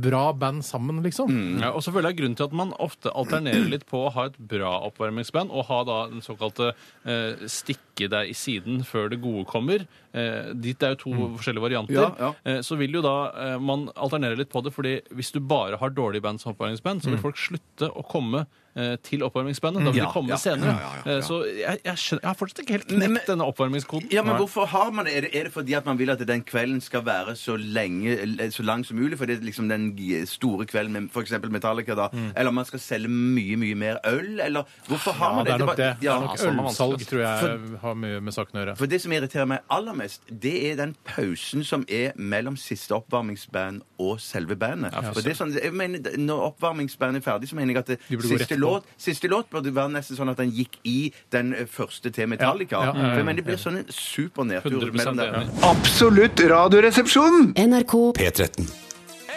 [0.02, 1.32] bra band sammen, liksom.
[1.62, 4.26] Ja, og så føler jeg grunnen til at man ofte alternerer litt på å ha
[4.30, 6.72] et bra oppvarmingsband og ha da den såkalte
[7.06, 9.86] eh, stikke deg i siden før det gode kommer.
[10.14, 12.00] Eh, dit er jo to forskjellige varianter.
[12.02, 12.32] Ja, ja.
[12.46, 15.78] Eh, så vil jo da eh, man alternere litt på det, fordi hvis du bare
[15.82, 18.46] har dårlige band som oppvarmingsband, så vil folk slutte å komme
[18.76, 19.84] eh, til oppvarmingsbandet.
[19.86, 20.66] Da vil Ja, de komme ja, senere.
[20.66, 21.18] ja, ja, ja, ja.
[21.18, 24.12] Eh, så jeg, jeg, skjønner, jeg har fortsatt ikke helt Men- knekt denne oppvarmingskoden.
[24.12, 25.16] Ja, men hvorfor har man det?
[25.18, 28.52] Er det, er det fordi at man vil at den kvelden skal være så lenge,
[28.52, 29.18] så lang som mulig?
[29.18, 31.32] For det er liksom den g- store kvelden med f.eks.
[31.50, 32.08] Metallica, da.
[32.36, 34.40] Eller man skal selge mye, mye mer øl?
[34.40, 35.78] Eller hvorfor har Ja, man det det er nok det.
[35.78, 37.08] bare- Det er nok samme ølsalg, vanskelig.
[37.08, 38.78] tror jeg har mye med saken å gjøre.
[38.78, 42.92] For det som irriterer meg aller mest, det er den pausen som er mellom siste
[42.96, 44.94] oppvarmingsband og selve bandet.
[45.14, 48.00] For det er sånn, jeg mener, når oppvarmingsbandet er ferdig, så mener jeg at det,
[48.10, 48.61] burde gå siste, rett.
[48.62, 52.30] Låt, siste låt burde være nesten sånn at den gikk i den eh, første til
[52.32, 52.84] Metallica.
[52.86, 55.52] Ja, ja, ja, jeg det blir sånn en super nedtur 100% mellom der.
[55.68, 57.54] Absolutt radioresepsjon!
[57.58, 58.70] NRK P13.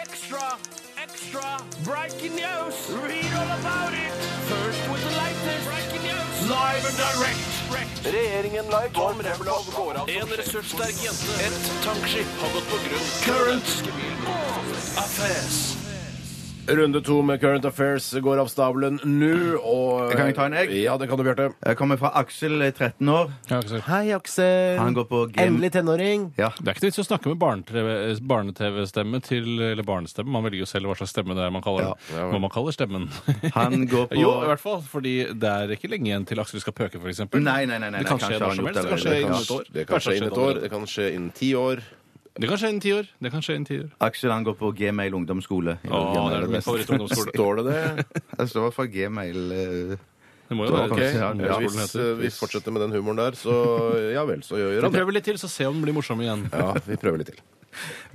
[0.03, 0.45] Extra,
[1.03, 1.57] extra,
[1.87, 2.77] breaking news.
[3.01, 4.13] Read all about it.
[4.51, 6.49] First with the latest breaking news.
[6.49, 7.55] Live and direct.
[8.05, 11.39] Regjeringen la Tom Remlov går av En ressurssterk jente.
[11.47, 13.09] Et tankskip har gått på grunn.
[13.25, 13.73] Current.
[14.97, 15.84] Affairs.
[16.67, 20.71] Runde to med Current Affairs går av stabelen nå, og Kan jeg ta en egg?
[20.73, 21.51] Ja, det kan du, Bjarte.
[21.61, 23.29] Jeg kommer fra Aksel, eh, 13 år.
[23.85, 24.79] Hei, Aksel.
[24.79, 25.69] Han går på game...
[25.69, 26.31] tenåring.
[26.39, 26.49] Ja.
[26.57, 30.31] Det er ikke vits å snakke med barne-TV barne-TV-stemme til Eller barnestemme.
[30.33, 32.23] Man velger jo selv hva slags stemme det er man kaller, Ja.
[32.31, 33.05] hva man kaller stemmen.
[33.59, 34.81] Han går på Jo, i hvert fall.
[34.81, 37.27] Fordi det er ikke lenge igjen til Aksel skal pøke, f.eks.
[37.35, 38.81] Nei, nei, nei, nei, Det kan skje når som helst.
[38.81, 40.63] Det kan skje innen et år.
[40.65, 41.85] Det kan skje innen ti år.
[42.35, 43.05] Det kan skje innen ti år.
[43.23, 43.91] Det kan skje innen ti år.
[44.03, 45.77] Aksel han går på Gmail ungdomsskole.
[45.87, 46.01] Å,
[46.33, 47.31] det er min favorittungdomsskole.
[47.37, 48.05] Står det det?
[48.41, 49.93] Det står fra Gmail eh,
[50.49, 51.13] Det må jo være Ok, det.
[51.47, 53.55] ja, Hvis eh, vi fortsetter med den humoren der, så
[54.11, 54.97] ja vel, så gjør Vi han det.
[54.99, 56.43] prøver litt til, så se om den blir morsom igjen.
[56.51, 57.39] Ja, vi prøver litt til.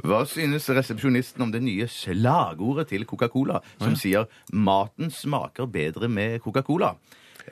[0.05, 6.41] Hva synes resepsjonisten om det nye slagordet til Coca-Cola, som sier 'maten smaker bedre med
[6.45, 6.95] Coca-Cola'?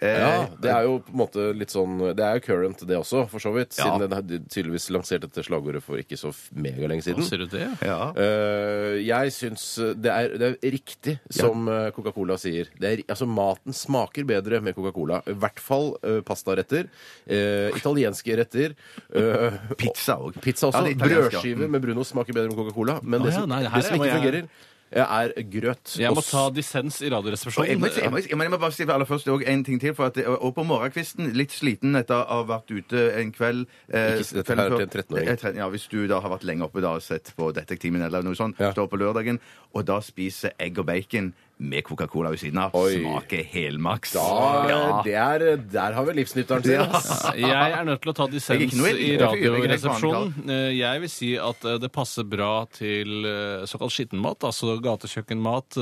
[0.00, 2.96] Eh, Ja, det er jo på en måte litt sånn Det er jo current, det
[2.98, 3.74] også, for så vidt.
[3.78, 3.84] Ja.
[3.88, 7.24] Siden den hadde tydeligvis lansert dette slagordet for ikke så megalenge siden.
[7.26, 7.66] Ser du det?
[7.84, 7.98] ja.
[8.16, 9.64] Eh, jeg syns
[9.98, 12.70] det er, det er riktig som eh, Coca-Cola sier.
[12.78, 15.22] Det er, altså Maten smaker bedre med Coca-Cola.
[15.28, 16.88] I hvert fall uh, pastaretter.
[17.26, 18.74] eh, italienske retter.
[19.14, 20.38] eh, Pizza òg.
[20.44, 20.82] Pizza også.
[20.82, 21.40] Ja, det italienske, ja.
[21.42, 22.98] Brødskive med brunost smaker bedre med Coca-Cola.
[23.02, 25.96] Men det ja, som, nei, her det som må ikke fungerer, eh, er grøt.
[25.98, 27.26] Jeg må ta dissens i Og
[27.66, 29.80] jeg, må, jeg, må, jeg, må, jeg må bare si aller først også en ting
[29.80, 29.94] til.
[29.94, 34.14] For at, og på morgenkvisten, litt sliten etter å ha vært ute en kveld eh,
[34.16, 35.28] Ikke si dette kvelden her før- til en 13-åring.
[35.28, 38.02] Eh, 13, Ja, Hvis du da har vært lenge oppe da og sett på Detektimen
[38.06, 38.72] eller noe sånt, Ja.
[38.72, 39.40] står på lørdagen,
[39.74, 42.98] og da spiser egg og bacon med Coca-Cola ved siden av, Oi.
[43.00, 44.12] smaker helmaks.
[44.14, 44.24] da,
[44.68, 45.02] Ja.
[45.04, 46.80] det er, der har vi livsnytteren sin.
[46.80, 47.32] Ass.
[47.36, 50.34] Jeg er nødt til å ta dissens i Radioresepsjonen.
[50.48, 55.78] Eh, Jeg vil si at eh, det passer bra til eh, såkalt skittenmat, altså gatekjøkkenmat.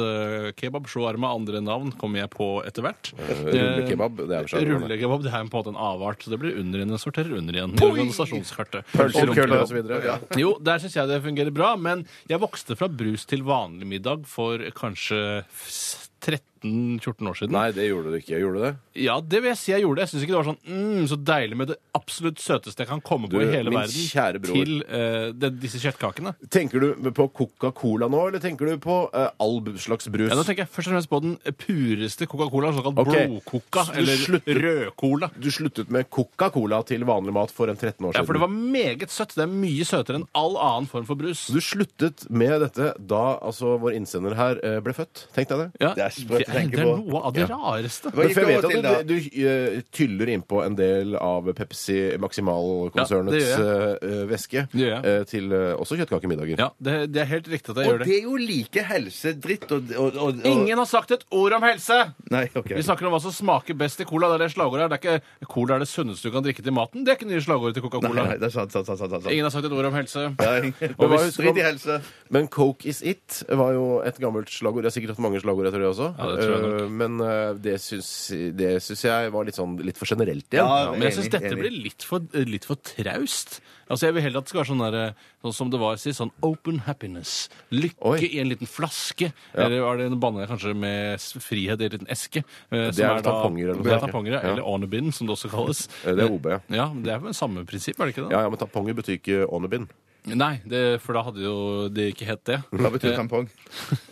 [0.57, 3.13] Kebab, shawarma, andre navn kommer jeg på etter hvert.
[3.45, 4.81] Rullekebab, det er shawarma.
[4.87, 6.97] Rullekebab det er på en måte en avart, så det blir under igjen.
[6.99, 8.87] Sorterer under igjen i organisasjonskartet.
[8.95, 9.83] Pølser, køller osv.
[10.07, 10.17] Ja.
[10.41, 14.25] Jo, der syns jeg det fungerer bra, men jeg vokste fra brus til vanlig middag
[14.29, 17.55] for kanskje 13 13-14 år siden.
[17.57, 18.39] Nei, det gjorde du ikke.
[18.41, 18.73] Gjorde du det?
[19.07, 20.03] Ja, det vil jeg si jeg gjorde.
[20.05, 23.03] Jeg syns ikke det var sånn mm, så deilig med det absolutt søteste jeg kan
[23.05, 24.57] komme på i hele min verden kjære bror.
[24.57, 26.35] til eh, det, disse kjøttkakene.
[26.53, 30.31] Tenker du på Coca-Cola nå, eller tenker du på eh, all slags brus?
[30.31, 31.37] Ja, nå tenker jeg først og fremst på den
[31.67, 33.27] pureste Coca-Cola, såkalt okay.
[33.31, 35.31] blodcoca, Så du eller slutter- rød-cola.
[35.37, 38.21] Du sluttet med Coca-Cola til vanlig mat for en 13 år siden.
[38.23, 39.35] Ja, for det var meget søtt.
[39.37, 41.47] Det er mye søtere enn all annen form for brus.
[41.53, 45.27] Du sluttet med dette da altså, vår innsender her eh, ble født.
[45.37, 45.69] Tenk deg det.
[45.83, 46.15] Ja, Det er
[46.57, 46.77] sprøtt på.
[46.77, 48.13] det, er, er noe av det rareste.
[48.17, 53.47] Men for jeg vet at du, du eh, tyller innpå en del av Pepsi Maximal-konsernets
[53.47, 55.05] Ja, det eh, væske Det gjør jeg.
[55.21, 56.61] eh, til eh, også kjøttkakemiddager.
[56.61, 58.09] Ja, det, det er helt riktig at jeg Og gjør det.
[58.11, 61.67] det er jo like helsedritt og, og, og, og Ingen har sagt et ord om
[61.67, 61.99] helse!
[62.33, 62.73] Nei, OK.
[62.77, 64.29] Vi snakker om hva som smaker best i cola.
[64.33, 64.93] Det er det slagordet her.
[64.93, 67.05] Det er ikke cola er det sunneste du kan drikke til maten.
[67.07, 68.25] Det er ikke nye slagordet til Nei, Coca-Cola.
[68.31, 69.29] nei, det er sant, sant, sant, sant, sant.
[69.33, 70.27] Ingen har sagt et ord om helse.
[70.41, 70.73] Nei.
[70.97, 71.99] Og hvis- Drit i helse.
[72.33, 74.83] Men Coke is it var jo et gammelt slagord.
[74.87, 76.09] Det har sikkert hatt mange slagord etter det også.
[76.17, 76.81] Ja, det tror tror jeg nok.
[76.87, 78.11] Eh, Men eh, det syns,
[78.57, 80.65] det syns jeg var litt sånn litt for generelt igjen.
[80.67, 83.61] Ja, men jeg syns dette blir litt for, litt for traust.
[83.89, 85.15] Altså, Jeg vil heller at det skal være sånn der,
[85.47, 86.19] sånn som det var sist.
[86.19, 87.49] Sånn open happiness.
[87.71, 88.19] Lykke Oi.
[88.27, 89.29] i en liten flaske.
[89.55, 92.43] Eller var det en banne kanskje med s- frihet i en liten eske?
[92.73, 94.41] eh, Det som er tamponger eller noe Det er sånt, tamponger, ja.
[94.43, 94.53] ja.
[94.57, 95.87] Eller ornebin, som det også kalles.
[96.05, 96.59] Eh, Det er OB, ja.
[96.81, 98.33] Ja, men Det er vel samme prinsipp, er det ikke det?
[98.35, 99.87] Ja, ja, men tamponger betyr ikke onebin.
[100.27, 101.55] Nei, det, for da hadde jo
[101.95, 102.57] det ikke hett det.
[102.75, 103.47] Hva betyr tampong?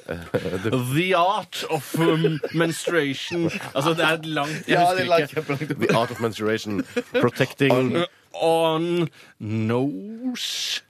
[0.07, 3.49] The art of um, menstruation.
[3.75, 5.57] Altså, det er et langt Jeg Ja, det er langt, husker ikke.
[5.57, 5.83] kjempelangt.
[5.89, 6.85] The art of menstruation.
[7.19, 7.97] Protecting
[8.35, 9.09] On
[9.39, 10.83] nose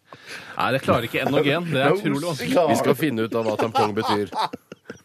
[0.59, 1.65] Nei, det klarer ikke N og G-en.
[1.73, 2.69] Det er utrolig vanskelig.
[2.71, 4.31] Vi skal finne ut av hva tampong betyr.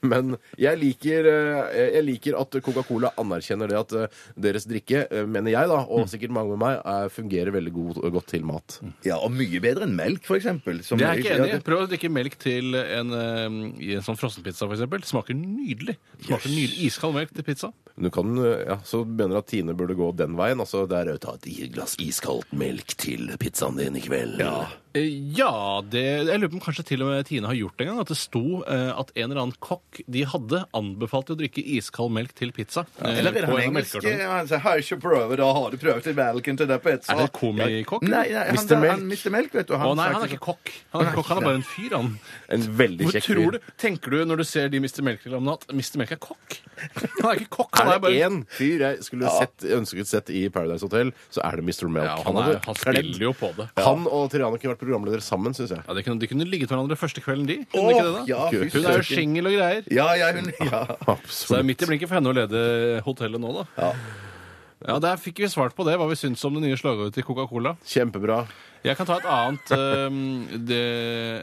[0.02, 4.08] Men jeg liker, eh, jeg liker at Coca-Cola anerkjenner det at eh,
[4.40, 8.00] deres drikke, eh, mener jeg, da, og sikkert mange med meg, er- fungerer veldig god,
[8.14, 8.80] godt til mat.
[9.04, 10.84] Ja, og mye bedre enn melk, for eksempel.
[10.84, 11.60] som- Det er jeg ikke enig i.
[11.68, 13.50] Prøv å drikke melk til en, eh,
[13.84, 15.04] i en sånn frossenpizza, for eksempel.
[15.04, 15.98] Smaker nydelig.
[16.26, 17.74] Smaker nydelig Iskald melk til pizza.
[18.00, 18.34] Du kan,
[18.66, 20.60] ja, Så mener du at Tine burde gå den veien?
[20.60, 24.40] altså Det er å ta et glass iskaldt melk til pizzaen din i kveld.
[24.40, 24.68] Eh,
[24.98, 27.92] Ja, det, jeg lurer på om kanskje til og med Tine har gjort det en
[27.92, 28.00] gang.
[28.02, 32.14] At det sto eh, at en eller annen kokk de hadde anbefalt å drikke iskald
[32.16, 32.88] melk til pizza.
[32.98, 34.30] Ja, Eller er det på han en av engelske melkekartongene.
[34.34, 35.50] Han 'Har ikke prøvd det?
[35.60, 38.08] Har du prøvd i melken til det pizza?' Er det komikokk?
[38.08, 38.90] Nei, nei han, Mr.
[38.90, 39.30] han, Mr.
[39.36, 39.76] Melk, vet du.
[39.78, 40.74] Å nei, han er ikke kokk.
[40.96, 42.10] Han er, ikke kokk, han er bare en fyr, han.
[42.50, 43.52] En veldig kjekk tror fyr.
[43.60, 45.06] du, Tenker du når du ser de Mr.
[45.06, 46.02] Melk-reklamene at Mr.
[46.02, 46.58] Melk er kokk?
[47.20, 50.08] Han er ikke kokk, han Er er det bare én fyr jeg skulle sett, ønsket
[50.10, 51.90] sett i Paradise Hotel, så er det Mr.
[51.92, 52.10] Melk.
[52.10, 53.68] ja, han, er, han spiller jo på det.
[53.78, 55.84] Han og Triana kunne vært programledere sammen, syns jeg.
[55.88, 57.60] Ja, de, kunne, de kunne ligget hverandre første kvelden, de.
[57.72, 58.24] Kunne de ikke det da?
[58.34, 59.16] ja, fy Hun er jo søken.
[59.22, 59.84] singel og greier.
[59.94, 60.82] Ja, ja, hun ja.
[61.30, 62.66] Så det er midt i blinken for henne å lede
[63.06, 63.68] hotellet nå, da.
[63.86, 63.92] Ja.
[64.80, 67.76] Der fikk vi svart på det, hva vi syns om det nye slagordet til Coca-Cola.
[67.84, 68.46] Kjempebra.
[68.86, 70.20] Jeg kan ta et annet, um,
[70.68, 70.84] det,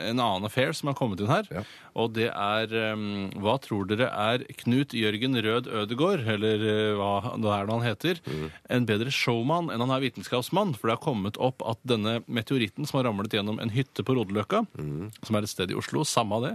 [0.09, 1.49] en annen affair som har kommet inn her.
[1.53, 1.65] Ja.
[1.97, 7.35] Og det er um, Hva tror dere er Knut Jørgen Rød Ødegård, eller uh, hva
[7.41, 8.21] det er han heter,
[8.73, 10.75] en bedre showman enn han er vitenskapsmann?
[10.77, 14.17] For det har kommet opp at denne meteoritten som har ramlet gjennom en hytte på
[14.17, 14.65] Rodeløkka,
[15.27, 16.55] som er et sted i Oslo, samme av det,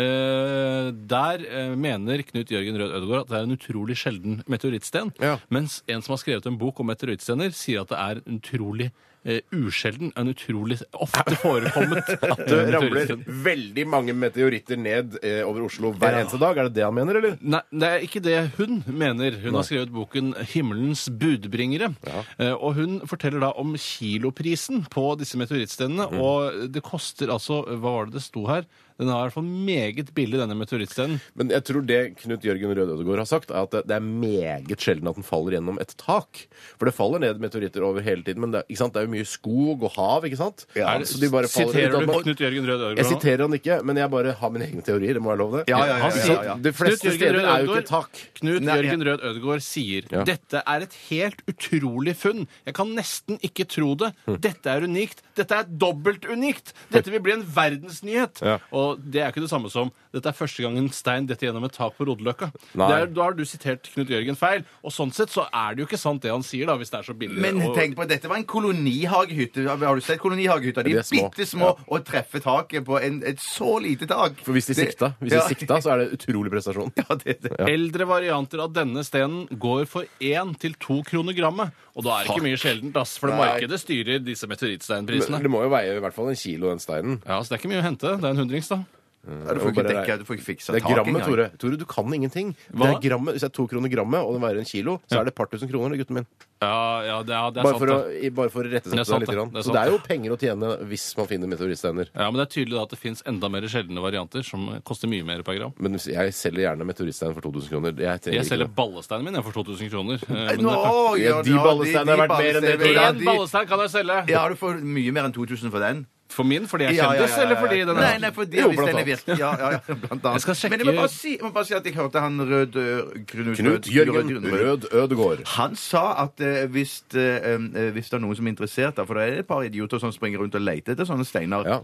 [0.00, 5.12] uh, der uh, mener Knut Jørgen Rød Ødegård at det er en utrolig sjelden meteorittsten.
[5.20, 5.36] Ja.
[5.52, 8.88] Mens en som har skrevet en bok om meteorittstener, sier at det er utrolig
[9.24, 13.12] eh, usjelden, en utrolig ofte forekommet at Det ramler
[13.46, 16.58] veldig mange meteoritter ned eh, over Oslo hver eneste dag.
[16.58, 17.36] Er det det han mener, eller?
[17.42, 19.36] Nei, det er ikke det hun mener.
[19.44, 21.92] Hun har skrevet boken 'Himmelens budbringere'.
[22.38, 26.08] Eh, Og hun forteller da om kiloprisen på disse meteorittstenene.
[26.18, 28.66] Og det koster altså Hva var det det sto her?
[29.02, 31.18] Den er i hvert fall meget billig, denne meteorittsteinen.
[31.34, 34.78] Men jeg tror det Knut Jørgen Rød Ødegård har sagt, er at det- er meget
[34.78, 36.46] sjelden at den faller gjennom et tak.
[36.78, 38.94] For det faller ned meteoritter over hele tiden, men det, er- ikke sant?
[38.94, 40.66] det er jo mye skog og hav, ikke sant?
[40.76, 42.96] Ja, Er det- så de bare Siterer du Knut Jørgen Rød Ødegård?
[42.96, 45.14] Jeg siterer han ikke, men jeg bare har mine egne teorier.
[45.14, 45.64] Det må være lov, det.
[45.68, 46.54] Ja, ja, ja, ja, ja.
[46.56, 48.10] De fleste Knut Jørgen steder Rød er jo ikke tak.
[48.38, 48.76] Knut Nei.
[48.82, 50.24] Jørgen Rød Ødegård sier Ja.
[50.24, 52.46] dette er et helt utrolig funn.
[52.66, 54.12] Jeg kan nesten ikke tro det.
[54.26, 54.36] Hm.
[54.40, 55.22] Dette er unikt.
[55.36, 56.72] Dette er dobbelt unikt.
[56.92, 58.40] Dette vil bli en verdensnyhet.
[58.42, 58.58] Ja.
[58.96, 61.72] Det er ikke det samme som dette er første gang en stein detter gjennom et
[61.72, 62.52] tak på Rodeløkka.
[62.74, 62.88] Nei.
[62.88, 64.64] Det er- Da har du sitert Knut Jørgen feil.
[64.84, 66.98] Og sånn sett så er det jo ikke sant det han sier, da, hvis det
[67.00, 67.38] er så billig.
[67.40, 69.66] Men Og- tenk på, dette var en kolonihagehytte.
[69.68, 70.82] Har du sett kolonihagehytta?
[70.82, 71.30] De De er er små.
[71.30, 74.36] bitte små og treffer taket på en, et så lite tak.
[74.44, 75.46] For hvis de Det- sikta, hvis Ja.
[75.48, 76.92] de sikta, så er det utrolig prestasjon.
[77.02, 77.56] Ja, det, det.
[77.58, 81.72] Eldre varianter av denne stenen går for 1 til 2 kroner grammet.
[81.96, 83.36] Og da er det ikke mye sjeldent, ass, for Nei.
[83.38, 85.42] markedet styrer disse Men meteorittsteinprisene.
[85.42, 87.20] det må jo veie i hvert fall en kilo, den steinen.
[87.26, 88.16] Ja, så det er ikke mye å hente.
[88.20, 88.84] Det er en hundrings, da.
[89.22, 91.28] Ja, du får ikke dekka, du får ikke fiksa Det er taket grammet, engang.
[91.30, 91.50] Tore.
[91.62, 92.56] Tore, du kan ingenting.
[92.74, 92.88] Hva?
[92.88, 95.20] Det er grammet, Hvis det er to kroner grammet, og den veier en kilo, så
[95.20, 96.26] er det et par tusen kroner, gutten min.
[96.62, 98.18] Ja, ja, det er, det er Bare sant, for, å, det.
[98.22, 99.28] i- bare for å Det er opp sant, litt.
[99.30, 99.36] det.
[99.36, 99.50] grann.
[99.50, 102.06] Det er Så sant, det er jo penger å tjene hvis man finner meteorittsteiner.
[102.14, 105.06] Ja, Men det er tydelig da at det fins enda mer sjeldne varianter som koster
[105.10, 105.72] mye mer per gram.
[105.78, 107.90] Men hvis- jeg selger gjerne meteoriststein for 2000 kroner.
[107.94, 108.74] Jeg, trenger Jeg ikke selger det.
[108.74, 110.14] ballesteinen min jeg, for 2000 kroner.
[110.22, 112.94] Eh, men Nå, det- ja, de ja, ballesteinene har vært mer enn det.
[112.94, 114.28] Ja, Én ballestein kan jeg selge!
[114.28, 116.06] Ja, du får mye mer enn 2000 for den.
[116.32, 117.42] For min, fordi jeg er kjendis, ja, ja, ja.
[117.46, 119.06] eller fordi den er nei, fordi Jo, hvis blant den er annet.
[119.12, 120.32] virkelig Ja, ja, ja, blant annet.
[120.32, 122.20] Jeg skal sjekke- Men jeg må bare si, jeg må bare si at jeg hørte
[122.20, 125.38] han Rød øh, Knut, Knut Rød- Jørgen Rød- Rød Ødegård.
[125.56, 129.02] Han sa at eh, hvis, det, eh, hvis det er noen som er interessert, da,
[129.04, 131.78] for det er et par idioter som springer rundt og leter etter sånne steiner, Ja.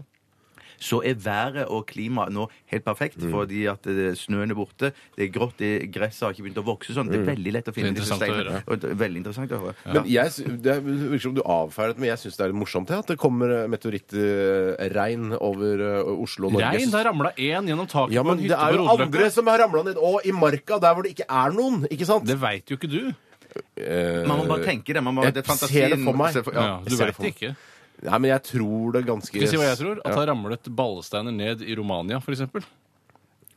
[0.79, 3.17] Så er været og klimaet nå helt perfekt.
[3.21, 3.31] Mm.
[3.33, 6.65] Fordi at eh, snøen er borte, det er grått, det, gresset har ikke begynt å
[6.69, 7.09] vokse sånn.
[7.11, 8.61] Det er veldig lett å finne er disse interessant å steinene.
[8.61, 8.63] høre.
[8.71, 9.75] Og det er veldig interessant å høre.
[9.91, 12.61] Men jeg, sy- det virker som du avfeier det, men jeg syns det er litt
[12.63, 16.71] morsomt det, at det kommer eh, meteorittregn over eh, Oslo og Norge.
[16.77, 16.89] Regn?
[16.91, 19.07] Det har ramla én gjennom taket Ja, på men en det hytte er jo Rodeløkka.
[19.09, 21.83] andre som har ramla ned, og i marka, der hvor det ikke er noen.
[21.91, 22.27] Ikke sant?
[22.29, 23.01] Det veit jo ikke du.
[23.79, 25.01] Eh, Man må bare tenke det.
[25.03, 26.35] Man må, jeg det er ser det for meg.
[26.37, 26.79] Ja, ja.
[26.85, 27.35] du jeg ser det veit for meg.
[27.35, 27.55] ikke.
[28.03, 29.97] Nei, men jeg tror det ganske Skal vi si hva jeg tror?
[30.03, 32.45] At det har ramlet ballesteiner ned i Romania, f.eks.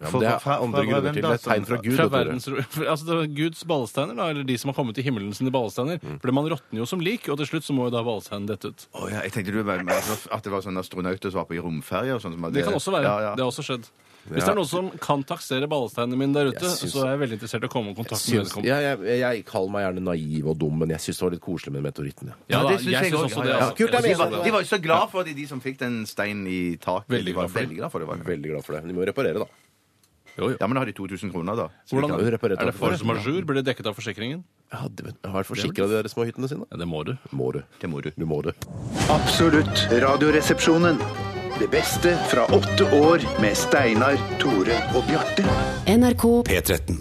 [0.02, 1.22] Ja, men det er andre grunner til.
[1.22, 1.94] Det er tegn fra Gud.
[1.94, 2.48] Fra verdens,
[2.92, 6.00] altså det er Guds ballesteiner, da, eller de som har kommet til himmelen sine ballesteiner.
[6.02, 6.16] Mm.
[6.24, 8.72] For man råtner jo som lik, og til slutt så må jo da ballesteinen dette
[8.72, 8.86] ut.
[8.98, 11.62] Oh, ja, jeg tenkte du var- at det var sånne astronauter som var på i
[11.62, 12.34] romferie og sånn.
[12.34, 13.06] som Det kan også være.
[13.06, 13.34] Ja, ja.
[13.38, 13.86] Det har også skjedd.
[14.22, 14.44] Hvis Ja.
[14.46, 17.20] det er noen som kan taksere ballesteinene mine der ute, Jeg syns- så er jeg
[17.28, 18.66] veldig interessert i å komme i kontakt med Syns, vedkommende.
[18.70, 21.40] jeg, jeg, jeg kaller meg gjerne naiv og dum, men jeg syns det var litt
[21.42, 22.32] koselig med meteorittene.
[22.48, 23.24] Ja, da, det synes jeg syns også.
[23.26, 23.50] også det.
[23.50, 23.64] Ja, ja.
[23.66, 23.76] altså.
[23.76, 24.44] Kult, Jeg Jeg er synes De var, det.
[24.44, 27.08] de var jo så glad for de, de som fikk den steinen i taket.
[27.10, 27.66] Veldig de var glad for det.
[27.68, 28.06] veldig glad for det.
[28.08, 28.16] Var.
[28.16, 28.82] Veldig glad for det.
[28.86, 29.46] De må reparere, da.
[30.38, 30.56] Jo, jo.
[30.60, 31.68] Ja, men har de 2000 kroner, da.
[31.84, 33.44] Så Hvordan, de kan- reparere er det for som force majeure?
[33.44, 34.44] Blir det dekket av forsikringen?
[34.72, 36.64] Ja, det, har forsikra de der små hyttene sine?
[36.70, 37.18] Ja, det må du.
[37.34, 37.62] Må du.
[37.80, 38.10] Det må du.
[38.16, 38.54] Du må det.
[39.10, 40.96] Absolutt radioresepsjonen.
[41.58, 45.44] Det beste fra åtte år med Steinar, Tore og Bjarte.
[45.86, 46.98] NRK P13.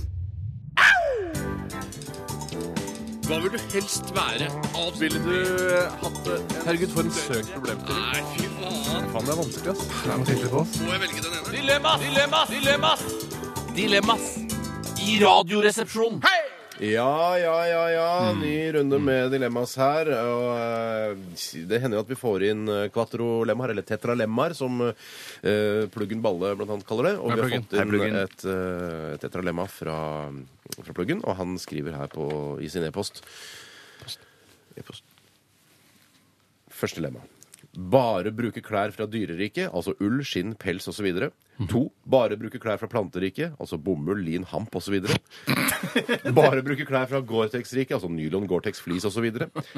[3.28, 4.50] Hva vil du helst være?
[5.00, 5.36] Ville du
[6.04, 8.04] hatt det Herregud, for en søk problemstilling.
[8.12, 9.10] Nei, fy faen.
[9.14, 10.80] Faen, det er vanskelig, ass.
[10.84, 11.56] Må jeg velge den ene?
[11.56, 12.04] Dilemmas!
[12.04, 12.56] Dilemmas!
[12.58, 13.06] Dilemmas!
[13.76, 14.26] Dilemmas
[15.08, 16.20] i Radioresepsjonen.
[16.82, 18.34] Ja, ja, ja, ja.
[18.34, 20.10] Ny runde med dilemmas her.
[20.18, 25.84] Og eh, det hender jo at vi får inn kvatrolemmaer, quattrolemmaer, eller tetralemmaer, som uh,
[25.94, 27.16] Pluggen Balle blant annet kaller det.
[27.22, 29.98] Og vi har fått inn et uh, tetralemma fra,
[30.80, 32.26] fra Pluggen, og han skriver her på,
[32.64, 33.22] i sin e-post
[34.80, 35.04] E-post.
[36.72, 37.22] Første lemma.
[37.72, 41.08] Bare bruke klær fra dyreriket, altså ull, skinn, pels osv.
[41.72, 41.86] To.
[42.10, 44.98] Bare bruke klær fra planteriket, altså bomull, lin, hamp osv.
[46.40, 49.30] Bare bruke klær fra Gore-Tex-riket, altså nylon, Gore-Tex, flis osv.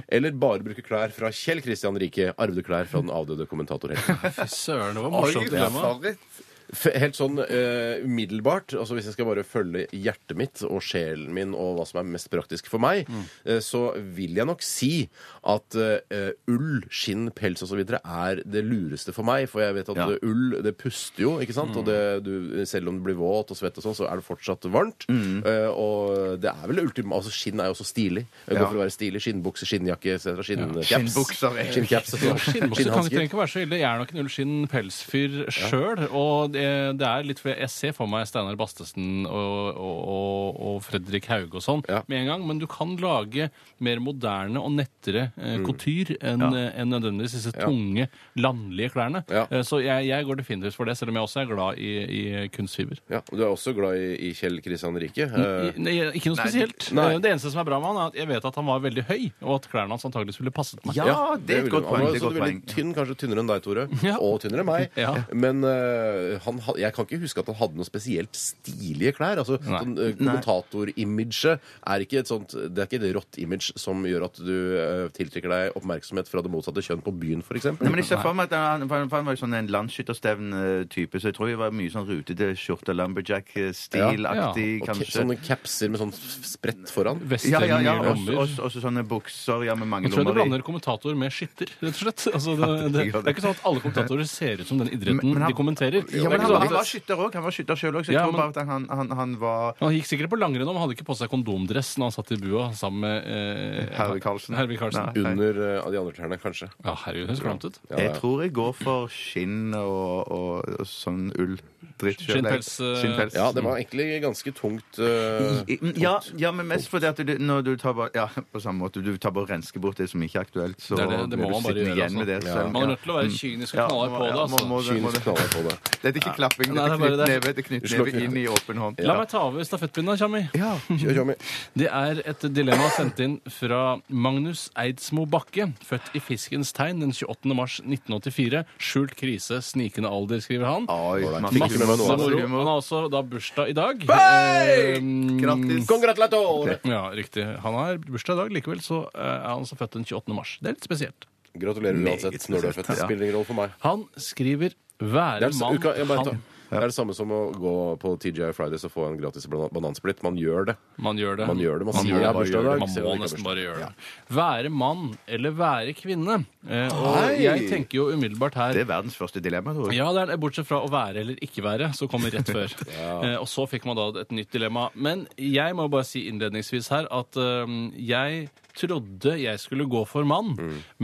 [0.07, 4.31] Eller bare bruke klær fra Kjell Kristian Rike, arvede klær fra den avdøde kommentator Helge.
[4.39, 5.93] Fy søren, det var morsomt dilemma.
[6.15, 11.29] F- Helt sånn eh, umiddelbart, altså hvis jeg skal bare følge hjertet mitt og sjelen
[11.35, 13.05] min og hva som er mest praktisk for meg,
[13.45, 15.09] eh, så vil jeg nok si
[15.45, 17.83] at eh, ull, skinn, pels osv.
[17.83, 19.45] er det lureste for meg.
[19.51, 20.07] For jeg vet at Ja.
[20.15, 21.75] eh, ull det puster jo, ikke sant?
[21.77, 24.25] Og det, du, selv om du blir våt og svett og sånn, så er det
[24.27, 25.05] fortsatt varmt.
[25.09, 28.25] Eh, og det er vel ultima Altså skinn er jo så stilig.
[28.47, 28.67] Det går Ja.
[28.71, 29.21] for å være stilig.
[29.21, 30.17] Skinnbukse, skinnjakke.
[30.19, 30.89] Skinncaps.
[30.89, 31.59] Skinnbukser.
[31.71, 32.15] Skinncaps.
[32.17, 33.09] Skinnbukser kan ikke Skinnhansker.
[33.13, 33.77] trenger ikke være så ille.
[33.83, 36.03] Jeg er nok en ullskinn-pelsfyr sjøl.
[36.09, 36.62] Og det,
[36.97, 41.59] det er litt fordi jeg ser for meg Steinar Bastesen og, og, og, Fredrik Hauge
[41.59, 42.01] og sånn Ja.
[42.07, 42.45] med en gang.
[42.47, 43.49] Men du kan lage
[43.83, 45.65] mer moderne og nettere eh, Mm.
[45.67, 46.61] couture enn ja.
[46.81, 48.07] en nødvendigvis disse tunge,
[48.39, 49.23] landlige klærne.
[49.29, 49.45] Ja.
[49.51, 51.91] Eh, så jeg, jeg går definitivt for det, selv om jeg også er glad i,
[52.03, 52.97] i kunstfiber.
[53.11, 55.27] Ja, og du er også glad i, i Kjell Kristian Rike.
[55.29, 56.89] Eh, I- Nei, ikke noe spesielt.
[56.95, 57.09] nei.
[57.15, 58.79] Eh, Det eneste som er bra med han, er at jeg vet at han var
[58.83, 60.95] veldig høy, og at klærne hans antakeligvis ville passet meg.
[60.97, 62.03] Ja, det er et godt poeng.
[62.03, 63.87] Han var også veldig tynn, kanskje tynnere enn deg, Tore.
[64.03, 64.17] Ja.
[64.23, 64.89] Og tynnere enn meg.
[64.99, 65.13] Ja.
[65.33, 69.37] Men uh, han, ha- jeg kan ikke huske at han hadde noe spesielt stilige klær.
[69.41, 74.03] Altså, sånn, uh, Kommentatorimage er ikke et sånt Det er ikke et rått image som
[74.05, 77.65] gjør at du uh, tiltrekker deg oppmerksomhet fra det motsatte kjønn på byen, f.eks.
[77.79, 81.19] Nei, men jeg ser for meg at han, for han var jo sånn en landsskytterstevn-type,
[81.21, 85.09] så jeg tror det var mye sånn rutete skjorte, lumberjack-stilaktig, Og kanskje.
[85.13, 87.21] Sånne capser med sånn spredt foran.
[87.47, 87.95] Ja, ja, ja.
[88.13, 91.71] Også, også, også sånne bukser ja, med mange Jeg tror du blander kommentator med skytter,
[91.81, 92.27] rett og slett.
[92.33, 95.19] Altså, det, det, det er ikke sånn at alle kommentatorer ser ut som den idretten
[95.21, 96.07] Men- men han- de kommenterer.
[96.13, 97.33] Ja, men han, han var skytter òg.
[97.37, 99.35] Han var skytter sjøl òg, så jeg Ja, tror men- bare at han, han, han
[99.39, 102.15] var han gikk sikkert på langrenn, men han hadde ikke på seg kondomdress når han
[102.17, 104.55] satt i bua sammen med eh, Herved Karlsen.
[104.57, 105.11] Herved Karlsen.
[105.15, 105.31] Nei.
[105.33, 106.69] Under eh, de andre trærne, kanskje.
[106.85, 107.79] Ja, herregud, det høres klamt ut.
[107.89, 108.15] Ja, Jeg ja.
[108.19, 111.57] tror jeg går for skinn og, og, og sånn ull.
[111.99, 112.19] Dritt.
[112.21, 113.33] Skinnpels, eh, Skinnpels.
[113.35, 114.99] ja, det var egentlig ganske tungt.
[114.99, 118.27] eh, I- i- Ja, ja, men mest fordi at du, når du tar bare Ja,
[118.27, 119.03] på samme måte.
[119.03, 121.29] Du tar bare og rensker bort det som ikke er aktuelt, så Det er det-
[121.31, 122.35] det må blir du man bare sittende gjøre, igjen med det.
[122.43, 122.53] altså.
[122.53, 122.71] selv.
[122.71, 124.93] Man er nødt til å være kynisk og Ja, på det, altså.
[124.93, 125.77] Kynisk knaller på det.
[126.03, 126.73] Dette er ikke klapping.
[126.73, 127.27] Nei, det er bare det.
[127.27, 128.99] knyttneve, det er Slå knyttneve inn i åpen hånd.
[129.03, 130.49] La meg ta over stafettpinnen, Tjammi.
[130.55, 130.77] Ja.
[130.89, 131.35] Kjør, Tommy.
[131.75, 137.11] Det er et dilemma sendt inn fra Magnus Eidsmo Bakke, født i Fiskens tegn den
[137.11, 137.53] 28.
[137.55, 138.63] mars 1984.
[138.79, 140.85] Skjult krise, snikende alder, skriver han.
[140.89, 141.21] Oi,
[141.53, 144.05] Fikk Han har også da bursdag i dag.
[144.09, 144.95] Hei!
[144.97, 145.03] Eh,
[145.41, 145.85] Grattis.
[145.89, 146.79] Congratulatore!
[146.87, 147.45] Ja, riktig.
[147.65, 148.55] Han har bursdag i dag.
[148.59, 150.35] Likevel så eh, er han så født den 28.
[150.37, 150.57] mars.
[150.61, 151.27] Det er litt spesielt.
[151.53, 152.89] Gratulerer uansett når du er født.
[152.93, 153.77] Det spiller ingen rolle for meg.
[153.85, 155.79] Han skriver 'være mann'.
[155.83, 156.41] han,
[156.73, 159.69] det er det samme som å gå på TGI Fridays og få en gratis bana-
[159.73, 160.23] banansplitt.
[160.25, 160.75] Man gjør det.
[160.97, 161.47] man gjør det.
[161.47, 161.87] Man gjør det.
[161.89, 162.47] Man man, gjør det.
[162.47, 162.79] i gjør det.
[162.83, 164.07] Man må nesten bare gjøre det.
[164.33, 166.39] Være mann eller være kvinne.
[166.67, 167.43] Eh, og Hei!
[167.43, 169.99] jeg tenker jo umiddelbart her Det er verdens første dilemma, tror jeg.
[169.99, 172.73] Ja, det er bortsett fra å være eller ikke være, som kommer rett før.
[173.25, 174.89] eh, og så fikk man da et nytt dilemma.
[174.95, 178.47] Men jeg må bare si innledningsvis her at eh, jeg
[178.77, 180.53] trodde jeg skulle gå for mann,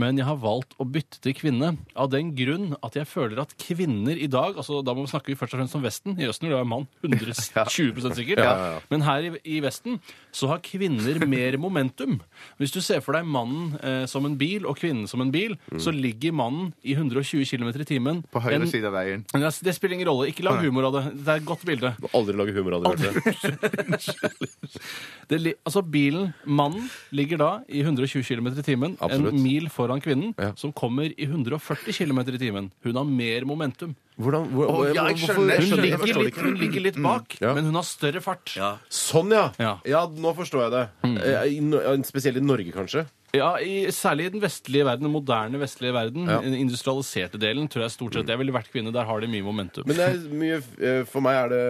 [0.00, 1.72] men jeg har valgt å bytte til kvinne.
[1.94, 5.36] Av den grunn at jeg føler at kvinner i dag altså Da må vi snakke
[5.38, 6.16] først og fremst om Vesten.
[6.20, 6.86] I Østen vil det være mann.
[7.06, 8.42] 120 sikkert.
[8.42, 8.80] Ja, ja, ja.
[8.90, 10.00] Men her i, i Vesten
[10.34, 12.18] så har kvinner mer momentum.
[12.60, 15.56] Hvis du ser for deg mannen eh, som en bil og kvinnen som en bil,
[15.80, 18.22] så ligger mannen i 120 km i timen.
[18.32, 19.24] På høyre En- side av veien.
[19.32, 20.28] Det det spiller ingen rolle.
[20.30, 21.04] Ikke lag humor av det.
[21.24, 21.94] Det er et godt bilde.
[22.14, 23.14] Aldri lage humor av det.
[25.30, 29.32] Det, li- altså bilen, Mannen ligger da i 120 km i timen, Absolutt.
[29.32, 30.52] en mil foran kvinnen, Ja.
[30.56, 32.70] som kommer i 140 km i timen.
[32.82, 33.94] Hun har mer momentum.
[34.18, 35.82] Hvordan, hvor, Å, ja, jeg hvorfor- skjønner, jeg Hun skjønner.
[35.84, 37.54] ligger, forstår litt, hun ligger litt bak, Ja.
[37.54, 38.56] men hun har større fart.
[38.90, 39.50] Sånn, ja.
[39.58, 39.78] Ja.
[39.84, 40.06] ja!
[40.06, 41.24] Nå forstår jeg det.
[41.24, 43.06] Eh, i no- ja, Spesielt i Norge, kanskje.
[43.32, 46.26] Ja, i, Særlig i den vestlige verden, den moderne vestlige verden.
[46.26, 46.40] Ja.
[46.42, 48.90] Den industrialiserte delen tror jeg stort sett jeg ville vært kvinne.
[48.92, 49.86] Der har de mye momentum.
[49.86, 51.60] Men det er mye, eh, for meg er det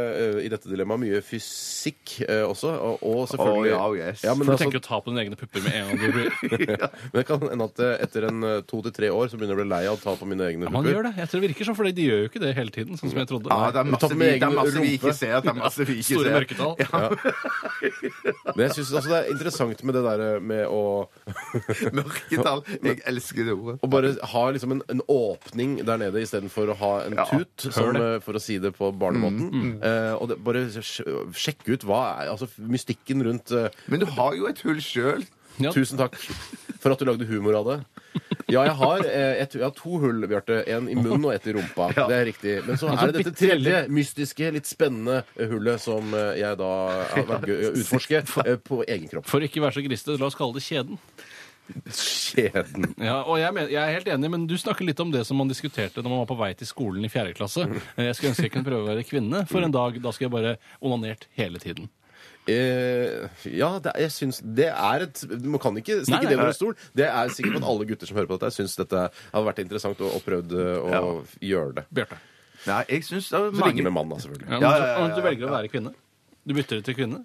[0.40, 2.72] eh, i dette dilemmaet mye fysikk eh, også.
[2.80, 4.22] Og, og selvfølgelig Oh, ja, yes.
[4.24, 5.98] Ja, men For du altså- tenker å ta på dine egne pupper med en gang
[6.00, 9.28] du blir Men det kan hende at eh, etter en eh, to til tre år
[9.28, 10.96] så begynner jeg å bli lei av å ta på mine egne ja, Man pupper.
[10.96, 11.14] gjør det.
[11.20, 12.96] Jeg tror det virker sånn, for de gjør jo ikke det hele tiden.
[13.00, 13.50] sånn som jeg trodde.
[13.52, 15.36] Ja, det er masse, vi, det er masse vi ikke ser.
[15.44, 16.36] Det er masse vi ikke Store ser.
[16.38, 16.74] mørketall.
[18.56, 20.80] Men jeg syns altså det er interessant med det der med å
[21.98, 22.62] Mørketall.
[22.90, 23.76] Jeg elsker det ordet.
[23.84, 27.66] Å bare ha liksom en, en åpning der nede istedenfor å ha en Ja, tut,
[27.74, 29.74] som, eh, for å si det på barnemåten.
[29.82, 31.06] Eh, og det, bare sj-
[31.36, 35.24] sjekke ut hva er altså mystikken rundt eh, Men du har jo et hull sjøl.
[35.60, 35.72] Ja.
[35.76, 36.16] Tusen takk
[36.80, 37.78] for at du lagde humor av det.
[38.50, 40.62] Ja, jeg har, eh, et, jeg har to hull, Bjarte.
[40.72, 41.90] En i munnen og et i rumpa.
[41.94, 42.54] Det er riktig.
[42.66, 46.70] Men så er det dette tredje mystiske, litt spennende hullet som eh, jeg da
[47.12, 49.28] har vært gøy å utforske eh, på egen kropp.
[49.30, 50.98] For ikke være så griste, la oss kalle det kjeden.
[51.94, 52.88] Skjeden.
[52.98, 55.38] Ja, og jeg, men, jeg er helt enig, men du snakker litt om det som
[55.38, 57.68] man diskuterte når man var på vei til skolen i fjerde klasse.
[57.94, 60.00] Eh, Jeg skulle ønske jeg kunne prøve å være kvinne for en dag.
[60.02, 61.86] Da skal jeg bare onanert hele tiden.
[62.48, 66.50] Eh, ja, det, jeg syns det er et Man kan ikke stikke Nei, det under
[66.50, 66.72] en stol.
[66.96, 70.00] Det er sikkert at alle gutter som hører på dette, syns dette hadde vært interessant
[70.00, 71.10] og, og prøvd å å
[71.44, 71.84] gjøre det.
[72.00, 72.20] Bjarte.
[72.66, 74.48] Nei, jeg syns det er Så mange med mann, da, selvfølgelig.
[74.48, 75.92] Ja, Ja, men ja, ja, om du velger å være kvinne?
[76.44, 77.22] Du bytter det til kvinne?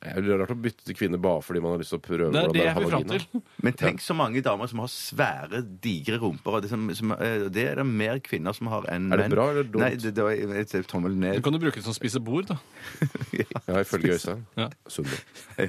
[0.00, 2.04] Det er jo rart å bytte til kvinne bare fordi man har lyst til å
[2.04, 3.42] prøve Det er hvordan det det er å ha vil fram til.
[3.66, 6.56] Men tenk så mange damer som har svære, digre rumper.
[6.56, 9.26] Og det, som, som, eh, det er det mer kvinner som har enn Er det
[9.28, 9.34] menn.
[9.36, 9.82] bra eller dumt?
[9.84, 11.42] Nei, det, det var et tommel Du ned.
[11.44, 12.56] kan jo bruke det som spisebord, da.
[13.70, 14.46] Ja, ifølge Øystein.
[14.56, 14.70] Ja.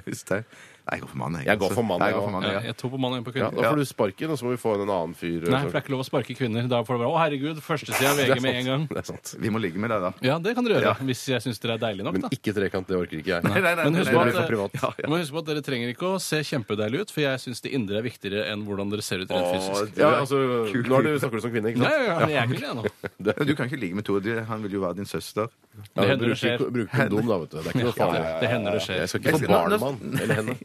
[0.07, 0.45] Visste det.
[0.81, 1.35] Nei, jeg går for mann.
[1.45, 2.61] Jeg går for mann, Nei, jeg jeg går for mann, Ja, ja.
[2.71, 4.51] jeg tror på mann og en på Ja, da får du sparken, og så må
[4.55, 5.45] vi få inn en annen fyr.
[5.45, 6.65] Nei, for det er ikke lov å sparke kvinner.
[6.71, 8.85] Da får det være Å, herregud, førstesida av VG med en gang.
[8.89, 9.33] Det er sant.
[9.39, 10.11] Vi må ligge med deg, da.
[10.25, 10.89] Ja, det kan dere gjøre.
[10.89, 11.05] Ja.
[11.11, 12.31] Hvis jeg syns dere er deilige nok, Men da.
[12.33, 13.43] ikke trekant, det orker ikke jeg.
[13.45, 14.71] Nei, nei, nei, Men husk nei, på for at, privat.
[14.81, 15.07] Ja, ja.
[15.13, 17.71] Men husk på at dere trenger ikke å se kjempedeilige ut, for jeg syns det
[17.77, 19.97] indre er viktigere enn hvordan dere ser ut rent fysisk.
[20.01, 22.09] Ja, altså, nå er du, snakker du som kvinne, ikke Nei, sant?
[22.09, 22.83] ja, ja, jeg er ikke det nå.
[23.41, 24.25] Men Du kan ikke ligge med Tord.
[24.49, 25.47] Han vil jo være din søster.
[25.95, 26.65] Ja, hender det bruker- skjer.
[26.71, 27.57] Bruker kondom, da, vet du.
[27.61, 28.21] Det er ikke noe farlig.
[28.41, 28.97] Det hender det skjer.
[29.01, 30.55] Jeg skal ikke få barn, med han, Eller henne.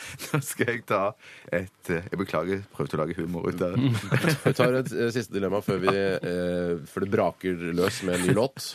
[0.30, 1.02] Nå skal jeg ta
[1.52, 3.92] et eh, Jeg beklager, prøvde å lage humor ut av det.
[4.46, 8.28] Vi tar et eh, siste dilemma før, vi, eh, før det braker løs med en
[8.28, 8.72] ny låt.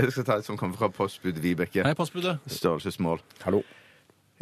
[0.00, 1.84] Jeg skal ta et som kommer fra postbud Vibeke.
[1.86, 2.40] Hei, passbudet.
[2.50, 3.22] Størrelsesmål.
[3.46, 3.62] Hallo.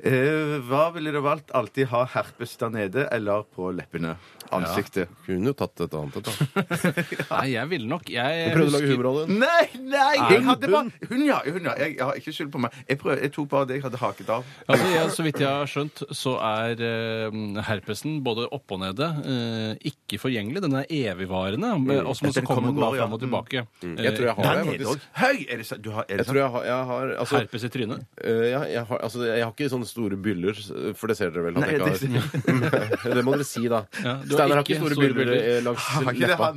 [0.00, 1.50] Eh, hva ville du valgt?
[1.52, 4.14] Alltid ha herpes der nede eller på leppene?
[4.52, 5.08] Ansiktet?
[5.26, 6.62] Kunne jo tatt et annet et, da.
[7.32, 9.36] Nei, jeg ville nok Jeg Du prøvde å lage humor av det.
[9.40, 9.62] Nei,
[9.92, 10.14] nei!
[10.16, 11.38] Jeg Hun, hadde bare Hun, ja.
[11.46, 11.74] Hun, ja.
[11.80, 12.76] Jeg, jeg har ikke skyld på meg.
[12.88, 14.50] Jeg, prøv, jeg tok bare det jeg hadde haket av.
[14.66, 17.38] Altså, jeg, så vidt jeg har skjønt, så er eh,
[17.68, 20.64] herpesen både oppe og nede eh, ikke forgjengelig.
[20.66, 21.72] Den er evigvarende.
[21.84, 23.04] men- Og så Den og går, ja.
[23.04, 23.64] fram og tilbake.
[23.84, 25.08] Jeg tror jeg har det, faktisk.
[25.20, 25.36] Høy!
[25.48, 25.84] Er det, sant?
[25.84, 28.04] du har, er det Jeg tror jeg har, jeg har altså, Herpes i trynet.
[28.20, 30.58] Uh, ja, jeg, har, altså, jeg har ikke sånne store byller,
[30.96, 33.14] for det ser dere vel Han Nei, det- ikke har.
[33.18, 33.82] Det må dere si, da.
[33.98, 35.42] Ja, har Steinar har ikke store store byller byller.
[35.42, 35.88] eh, langs
[36.22, 36.50] leppa.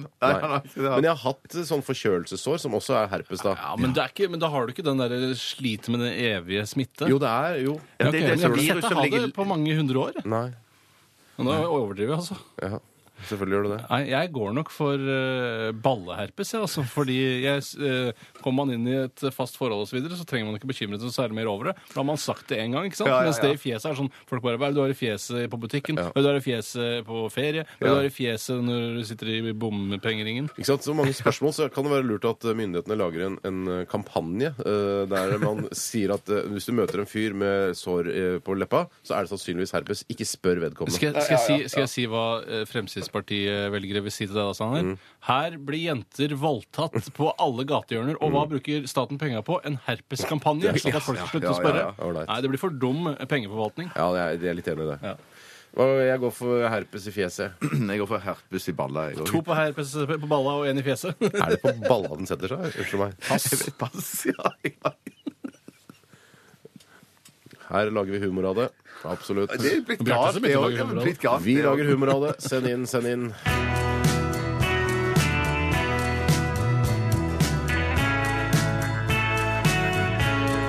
[0.78, 3.56] Men jeg har hatt sånn forkjølelsessår, som også er herpes, da.
[3.60, 6.14] Ja, men, det er ikke, men da har du ikke den der slit med den
[6.14, 7.10] evige smitte.
[7.10, 9.20] Jo, det er jo Ja, okay, det det, det men jeg har ikke sett deg
[9.20, 10.22] ha det på mange hundre år.
[10.26, 10.46] Nei.
[11.38, 12.38] Men Nå overdriver jeg, altså.
[12.64, 12.78] Ja,
[13.30, 13.82] selvfølgelig gjør du det.
[13.90, 16.86] Nei, jeg går nok for eh, balleherpes, jeg, altså.
[16.96, 20.50] Fordi jeg, eh, kommer man inn i et fast forhold osv., så, videre, så trenger
[20.50, 21.76] man ikke bekymre seg så særlig mer over det.
[21.94, 23.12] Da har man sagt det én gang, ikke sant?
[23.12, 24.94] Ja, ja, Mens det i fjeset er sånn Folk bare Hva er det du har
[24.94, 26.00] i fjeset på butikken?
[26.02, 26.10] Ja.
[26.10, 27.66] Hva er det du har i fjeset på ferie?
[27.78, 30.50] Hva er det du har i fjeset når du sitter i bompengeringen?
[30.56, 30.86] Ikke sant?
[30.86, 33.86] Så mange spørsmål, så kan det være lurt at eh, myndighetene lager en, en eh,
[33.90, 38.12] kampanje eh, der man sier at eh, hvis du møter en fyr med sår
[38.46, 40.04] på leppa, så er det sannsynligvis herpes.
[40.12, 40.98] Ikke spør vedkommende.
[40.98, 42.66] Skal, skal, jeg si, skal jeg si hva eh,
[43.16, 44.84] Fremskrittspartiet-velgere vil si til deg, da, Steinar?
[44.84, 44.98] Mm.
[45.28, 48.18] Her blir jenter voldtatt på alle gatehjørner.
[48.22, 49.60] Og hva bruker staten penger på?
[49.66, 50.74] En herpeskampanje?
[50.82, 52.26] Sånn at folk skal å ja, spørre.
[52.26, 53.92] Nei, det blir for dum pengeforvaltning.
[53.96, 55.00] Ja, jeg er- jeg er litt enig i det.
[55.04, 55.16] Ja.
[55.76, 57.52] Og jeg går for herpes i fjeset.
[57.92, 59.10] Jeg går for herpes i balla.
[59.12, 61.20] Jeg To på herpes på balla og én i fjeset.
[61.20, 62.64] Er det på balla den setter seg?
[62.80, 63.18] Unnskyld meg.
[63.28, 63.50] Pass.
[63.82, 64.54] Pass, ja.
[64.64, 64.94] ja.
[67.70, 68.70] Her lager vi humor av det.
[69.04, 69.50] Absolutt.
[69.58, 71.42] Det er blitt galt, det òg.
[71.42, 72.34] Vi lager humor av det.
[72.46, 73.30] Send inn, send inn.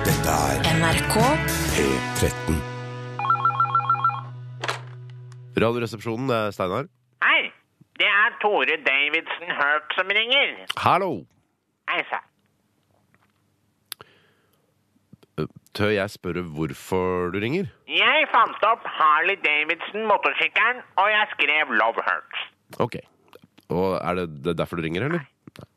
[0.07, 1.15] Dette er NRK
[1.75, 2.57] P13.
[5.57, 6.89] Radioresepsjonen, det er Steinar.
[7.25, 7.51] Hei,
[8.01, 10.57] det er Tore Davidsen Hurt som ringer.
[10.81, 11.11] Hallo!
[11.89, 12.25] Hei sann.
[15.77, 17.67] Tør jeg spørre hvorfor du ringer?
[17.91, 22.45] Jeg fant opp Harley Davidson motorsykkelen, og jeg skrev Love Hurts.
[22.81, 22.97] Ok.
[23.69, 25.27] Og er det, det er derfor du ringer, eller?
[25.59, 25.67] Nei.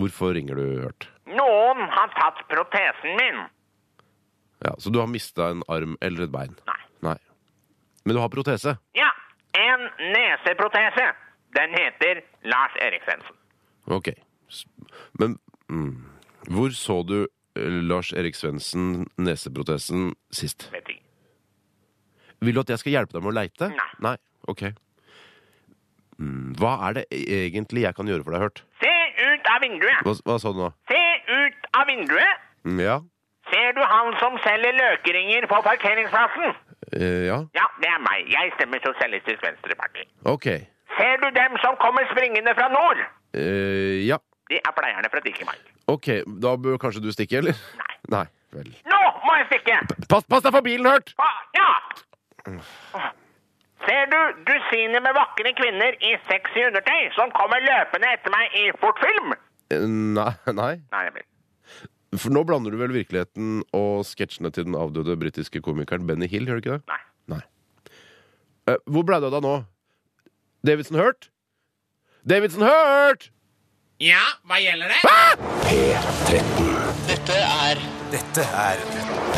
[0.00, 1.08] Hvorfor ringer du, Hurt?
[1.28, 3.44] Noen har tatt protesen min.
[4.64, 6.56] Ja, Så du har mista en arm eller et bein?
[6.68, 6.80] Nei.
[7.10, 7.16] Nei.
[8.06, 8.76] Men du har protese?
[8.96, 9.10] Ja,
[9.60, 11.10] en neseprotese.
[11.56, 13.36] Den heter Lars Erik Svendsen.
[13.92, 14.12] Ok.
[15.20, 15.36] Men
[15.68, 15.92] mm,
[16.48, 17.18] hvor så du
[17.88, 20.68] Lars Erik Svendsen neseprotesen sist?
[20.72, 21.02] Vet ikke.
[22.44, 23.70] Vil du at jeg skal hjelpe deg med å leite?
[23.72, 23.88] Nei.
[24.04, 24.16] Nei?
[24.52, 24.62] Ok.
[26.20, 28.62] Mm, hva er det egentlig jeg kan gjøre for deg, Hørt?
[28.82, 30.04] Se ut av vinduet.
[30.06, 30.70] Hva, hva sa du nå?
[30.90, 31.02] Se
[31.32, 32.46] ut av vinduet.
[32.68, 33.00] Mm, ja?
[33.50, 36.56] Ser du han som selger løkringer på parkeringsplassen?
[36.92, 37.38] Eh, ja?
[37.56, 38.26] Ja, det er meg.
[38.32, 40.06] Jeg stemmer Sosialistisk Venstreparti.
[40.26, 40.48] Ok.
[40.96, 43.02] Ser du dem som kommer springende fra nord?
[43.36, 44.18] Eh, ja.
[44.50, 45.62] De er pleierne fra Dikkemark.
[45.90, 46.08] Ok,
[46.42, 47.58] da bør kanskje du stikke, eller?
[47.78, 47.92] Nei.
[48.10, 48.24] Nei,
[48.56, 48.72] vel.
[48.90, 49.78] Nå må jeg stikke!
[50.10, 51.12] Pass, pass deg for bilen, Hørt!
[51.22, 51.68] Ah, ja!
[53.86, 54.18] Ser du
[54.48, 59.34] dusiner med vakre kvinner i sexy undertøy som kommer løpende etter meg i fortfilm?
[59.34, 60.14] film?
[60.18, 60.72] nei, nei.
[60.94, 61.28] Nei, jeg vet.
[62.16, 66.46] For nå blander du vel virkeligheten og sketsjene til den avdøde britiske komikeren Benny Hill,
[66.48, 66.82] gjør du ikke det?
[66.90, 67.00] Nei.
[67.34, 67.42] Nei.
[68.70, 69.56] Eh, hvor ble du av nå?
[70.66, 71.30] Davidson Hurt?
[72.26, 73.30] Davidson Hurt!
[73.96, 74.98] Ja, hva gjelder det?
[75.64, 76.66] P13.
[77.08, 77.78] Dette er
[78.12, 78.82] Dette er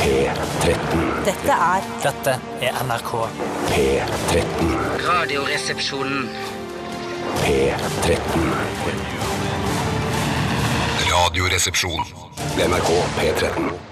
[0.00, 1.04] P13.
[1.28, 2.34] Dette er Dette
[2.66, 3.12] er NRK.
[3.70, 4.72] P13.
[5.06, 6.26] Radioresepsjonen.
[7.44, 8.50] P13.
[11.06, 12.11] Radioresepsjon.
[12.59, 12.90] NRK
[13.20, 13.88] P13.